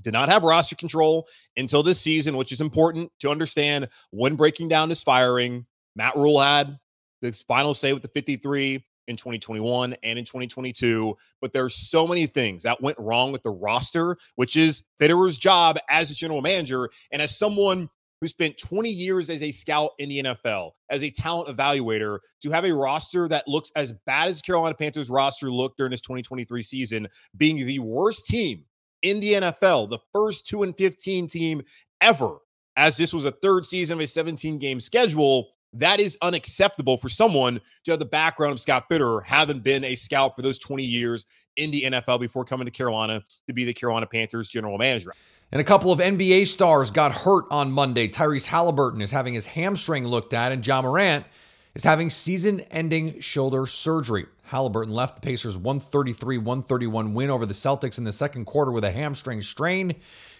did 0.00 0.12
not 0.12 0.28
have 0.28 0.44
roster 0.44 0.76
control 0.76 1.26
until 1.56 1.82
this 1.82 2.00
season, 2.00 2.36
which 2.36 2.52
is 2.52 2.60
important 2.60 3.10
to 3.20 3.30
understand 3.30 3.88
when 4.10 4.36
breaking 4.36 4.68
down 4.68 4.88
this 4.88 5.02
firing. 5.02 5.66
Matt 5.96 6.16
Rhule 6.16 6.40
had 6.40 6.78
this 7.20 7.42
final 7.42 7.74
say 7.74 7.92
with 7.92 8.02
the 8.02 8.08
53 8.08 8.84
in 9.06 9.16
2021 9.16 9.94
and 10.02 10.18
in 10.18 10.24
2022. 10.24 11.16
But 11.40 11.52
there's 11.52 11.74
so 11.74 12.06
many 12.06 12.26
things 12.26 12.62
that 12.62 12.80
went 12.80 12.98
wrong 12.98 13.32
with 13.32 13.42
the 13.42 13.50
roster, 13.50 14.16
which 14.36 14.56
is 14.56 14.82
Fitterer's 14.98 15.36
job 15.36 15.78
as 15.88 16.10
a 16.10 16.14
general 16.14 16.42
manager 16.42 16.90
and 17.12 17.20
as 17.20 17.36
someone 17.36 17.88
who 18.20 18.28
spent 18.28 18.56
20 18.56 18.88
years 18.88 19.28
as 19.28 19.42
a 19.42 19.50
scout 19.50 19.90
in 19.98 20.08
the 20.08 20.22
NFL, 20.22 20.70
as 20.88 21.02
a 21.02 21.10
talent 21.10 21.54
evaluator, 21.54 22.20
to 22.40 22.50
have 22.50 22.64
a 22.64 22.72
roster 22.72 23.28
that 23.28 23.46
looks 23.46 23.70
as 23.76 23.92
bad 24.06 24.28
as 24.28 24.38
the 24.38 24.46
Carolina 24.46 24.74
Panthers 24.74 25.10
roster 25.10 25.50
looked 25.50 25.76
during 25.76 25.90
this 25.90 26.00
2023 26.00 26.62
season, 26.62 27.08
being 27.36 27.56
the 27.56 27.78
worst 27.80 28.26
team 28.26 28.64
in 29.04 29.20
the 29.20 29.34
NFL, 29.34 29.90
the 29.90 29.98
first 30.12 30.46
2 30.46 30.64
and 30.64 30.76
15 30.76 31.28
team 31.28 31.62
ever, 32.00 32.38
as 32.76 32.96
this 32.96 33.14
was 33.14 33.24
a 33.24 33.30
third 33.30 33.64
season 33.64 33.98
of 33.98 34.00
a 34.02 34.06
17 34.06 34.58
game 34.58 34.80
schedule. 34.80 35.50
That 35.72 36.00
is 36.00 36.16
unacceptable 36.22 36.96
for 36.96 37.08
someone 37.08 37.60
to 37.84 37.90
have 37.90 37.98
the 37.98 38.06
background 38.06 38.52
of 38.52 38.60
Scott 38.60 38.84
Fitterer, 38.90 39.24
having 39.24 39.58
been 39.58 39.84
a 39.84 39.96
scout 39.96 40.36
for 40.36 40.42
those 40.42 40.58
20 40.58 40.84
years 40.84 41.26
in 41.56 41.70
the 41.70 41.82
NFL 41.82 42.20
before 42.20 42.44
coming 42.44 42.64
to 42.64 42.70
Carolina 42.70 43.22
to 43.48 43.52
be 43.52 43.64
the 43.64 43.74
Carolina 43.74 44.06
Panthers 44.06 44.48
general 44.48 44.78
manager. 44.78 45.12
And 45.50 45.60
a 45.60 45.64
couple 45.64 45.92
of 45.92 45.98
NBA 45.98 46.46
stars 46.46 46.90
got 46.90 47.12
hurt 47.12 47.44
on 47.50 47.72
Monday. 47.72 48.08
Tyrese 48.08 48.46
Halliburton 48.46 49.00
is 49.00 49.10
having 49.10 49.34
his 49.34 49.46
hamstring 49.46 50.06
looked 50.06 50.32
at, 50.32 50.52
and 50.52 50.64
Ja 50.64 50.80
Morant 50.80 51.26
is 51.74 51.84
having 51.84 52.08
season 52.08 52.60
ending 52.70 53.20
shoulder 53.20 53.66
surgery. 53.66 54.26
Halliburton 54.44 54.92
left 54.92 55.14
the 55.14 55.20
Pacers 55.20 55.56
133 55.56 56.38
131 56.38 57.14
win 57.14 57.30
over 57.30 57.46
the 57.46 57.54
Celtics 57.54 57.98
in 57.98 58.04
the 58.04 58.12
second 58.12 58.44
quarter 58.44 58.70
with 58.70 58.84
a 58.84 58.90
hamstring 58.90 59.40
strain. 59.40 59.94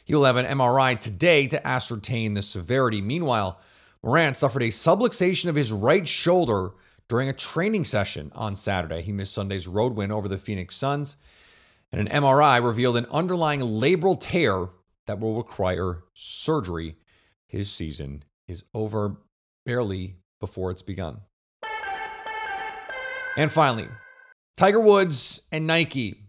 He 0.04 0.14
will 0.14 0.24
have 0.24 0.36
an 0.36 0.46
MRI 0.46 0.98
today 0.98 1.46
to 1.46 1.66
ascertain 1.66 2.34
the 2.34 2.42
severity. 2.42 3.00
Meanwhile, 3.00 3.58
Morant 4.02 4.36
suffered 4.36 4.62
a 4.62 4.68
subluxation 4.68 5.48
of 5.48 5.54
his 5.54 5.72
right 5.72 6.06
shoulder 6.06 6.72
during 7.08 7.28
a 7.28 7.32
training 7.32 7.84
session 7.84 8.30
on 8.34 8.54
Saturday. 8.54 9.00
He 9.00 9.12
missed 9.12 9.32
Sunday's 9.32 9.66
road 9.66 9.94
win 9.94 10.12
over 10.12 10.28
the 10.28 10.36
Phoenix 10.36 10.76
Suns, 10.76 11.16
and 11.90 12.00
an 12.00 12.22
MRI 12.22 12.62
revealed 12.62 12.98
an 12.98 13.06
underlying 13.10 13.60
labral 13.60 14.18
tear 14.20 14.68
that 15.06 15.20
will 15.20 15.36
require 15.36 16.04
surgery. 16.12 16.96
His 17.46 17.70
season 17.70 18.24
is 18.46 18.64
over 18.74 19.16
barely 19.64 20.16
before 20.40 20.70
it's 20.70 20.82
begun. 20.82 21.22
And 23.36 23.50
finally, 23.50 23.88
Tiger 24.56 24.80
Woods 24.80 25.42
and 25.50 25.66
Nike 25.66 26.20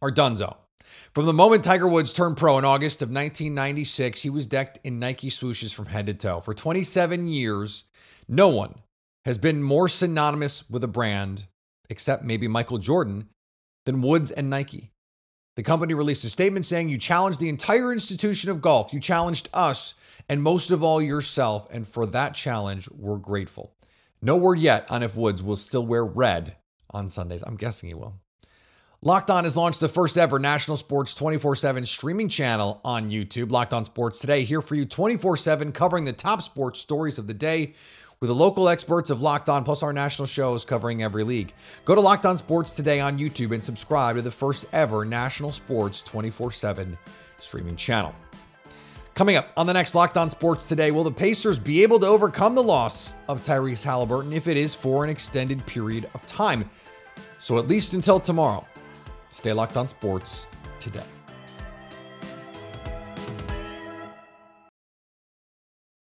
are 0.00 0.10
donezo. 0.10 0.56
From 1.14 1.26
the 1.26 1.32
moment 1.32 1.62
Tiger 1.62 1.86
Woods 1.86 2.12
turned 2.12 2.36
pro 2.36 2.58
in 2.58 2.64
August 2.64 3.02
of 3.02 3.08
1996, 3.08 4.22
he 4.22 4.30
was 4.30 4.46
decked 4.46 4.80
in 4.82 4.98
Nike 4.98 5.28
swooshes 5.28 5.72
from 5.72 5.86
head 5.86 6.06
to 6.06 6.14
toe. 6.14 6.40
For 6.40 6.54
27 6.54 7.28
years, 7.28 7.84
no 8.26 8.48
one 8.48 8.74
has 9.24 9.38
been 9.38 9.62
more 9.62 9.88
synonymous 9.88 10.68
with 10.68 10.82
a 10.82 10.88
brand, 10.88 11.46
except 11.88 12.24
maybe 12.24 12.48
Michael 12.48 12.78
Jordan, 12.78 13.28
than 13.84 14.02
Woods 14.02 14.32
and 14.32 14.50
Nike. 14.50 14.90
The 15.54 15.62
company 15.62 15.94
released 15.94 16.24
a 16.24 16.30
statement 16.30 16.66
saying, 16.66 16.88
You 16.88 16.98
challenged 16.98 17.38
the 17.38 17.50
entire 17.50 17.92
institution 17.92 18.50
of 18.50 18.62
golf. 18.62 18.92
You 18.92 18.98
challenged 18.98 19.50
us, 19.52 19.94
and 20.28 20.42
most 20.42 20.70
of 20.70 20.82
all, 20.82 21.00
yourself. 21.02 21.68
And 21.70 21.86
for 21.86 22.06
that 22.06 22.34
challenge, 22.34 22.88
we're 22.90 23.18
grateful. 23.18 23.74
No 24.24 24.36
word 24.36 24.60
yet 24.60 24.88
on 24.88 25.02
if 25.02 25.16
Woods 25.16 25.42
will 25.42 25.56
still 25.56 25.84
wear 25.84 26.04
red 26.04 26.56
on 26.90 27.08
Sundays. 27.08 27.42
I'm 27.42 27.56
guessing 27.56 27.88
he 27.88 27.94
will. 27.94 28.20
Locked 29.04 29.30
On 29.30 29.42
has 29.42 29.56
launched 29.56 29.80
the 29.80 29.88
first 29.88 30.16
ever 30.16 30.38
national 30.38 30.76
sports 30.76 31.12
24 31.12 31.56
7 31.56 31.84
streaming 31.84 32.28
channel 32.28 32.80
on 32.84 33.10
YouTube. 33.10 33.50
Locked 33.50 33.74
On 33.74 33.82
Sports 33.82 34.20
Today, 34.20 34.44
here 34.44 34.62
for 34.62 34.76
you 34.76 34.84
24 34.84 35.36
7, 35.36 35.72
covering 35.72 36.04
the 36.04 36.12
top 36.12 36.40
sports 36.40 36.78
stories 36.78 37.18
of 37.18 37.26
the 37.26 37.34
day 37.34 37.74
with 38.20 38.28
the 38.28 38.34
local 38.34 38.68
experts 38.68 39.10
of 39.10 39.20
Locked 39.20 39.48
On, 39.48 39.64
plus 39.64 39.82
our 39.82 39.92
national 39.92 40.26
shows 40.26 40.64
covering 40.64 41.02
every 41.02 41.24
league. 41.24 41.52
Go 41.84 41.96
to 41.96 42.00
Locked 42.00 42.24
On 42.24 42.36
Sports 42.36 42.76
Today 42.76 43.00
on 43.00 43.18
YouTube 43.18 43.52
and 43.52 43.64
subscribe 43.64 44.14
to 44.14 44.22
the 44.22 44.30
first 44.30 44.66
ever 44.72 45.04
national 45.04 45.50
sports 45.50 46.00
24 46.04 46.52
7 46.52 46.96
streaming 47.40 47.74
channel. 47.74 48.14
Coming 49.14 49.36
up 49.36 49.52
on 49.58 49.66
the 49.66 49.74
next 49.74 49.94
Locked 49.94 50.16
On 50.16 50.30
Sports 50.30 50.68
today, 50.68 50.90
will 50.90 51.04
the 51.04 51.12
Pacers 51.12 51.58
be 51.58 51.82
able 51.82 52.00
to 52.00 52.06
overcome 52.06 52.54
the 52.54 52.62
loss 52.62 53.14
of 53.28 53.42
Tyrese 53.42 53.84
Halliburton 53.84 54.32
if 54.32 54.48
it 54.48 54.56
is 54.56 54.74
for 54.74 55.04
an 55.04 55.10
extended 55.10 55.64
period 55.66 56.08
of 56.14 56.24
time? 56.24 56.68
So, 57.38 57.58
at 57.58 57.68
least 57.68 57.92
until 57.92 58.18
tomorrow, 58.18 58.66
stay 59.28 59.52
locked 59.52 59.76
on 59.76 59.86
sports 59.86 60.46
today. 60.80 61.04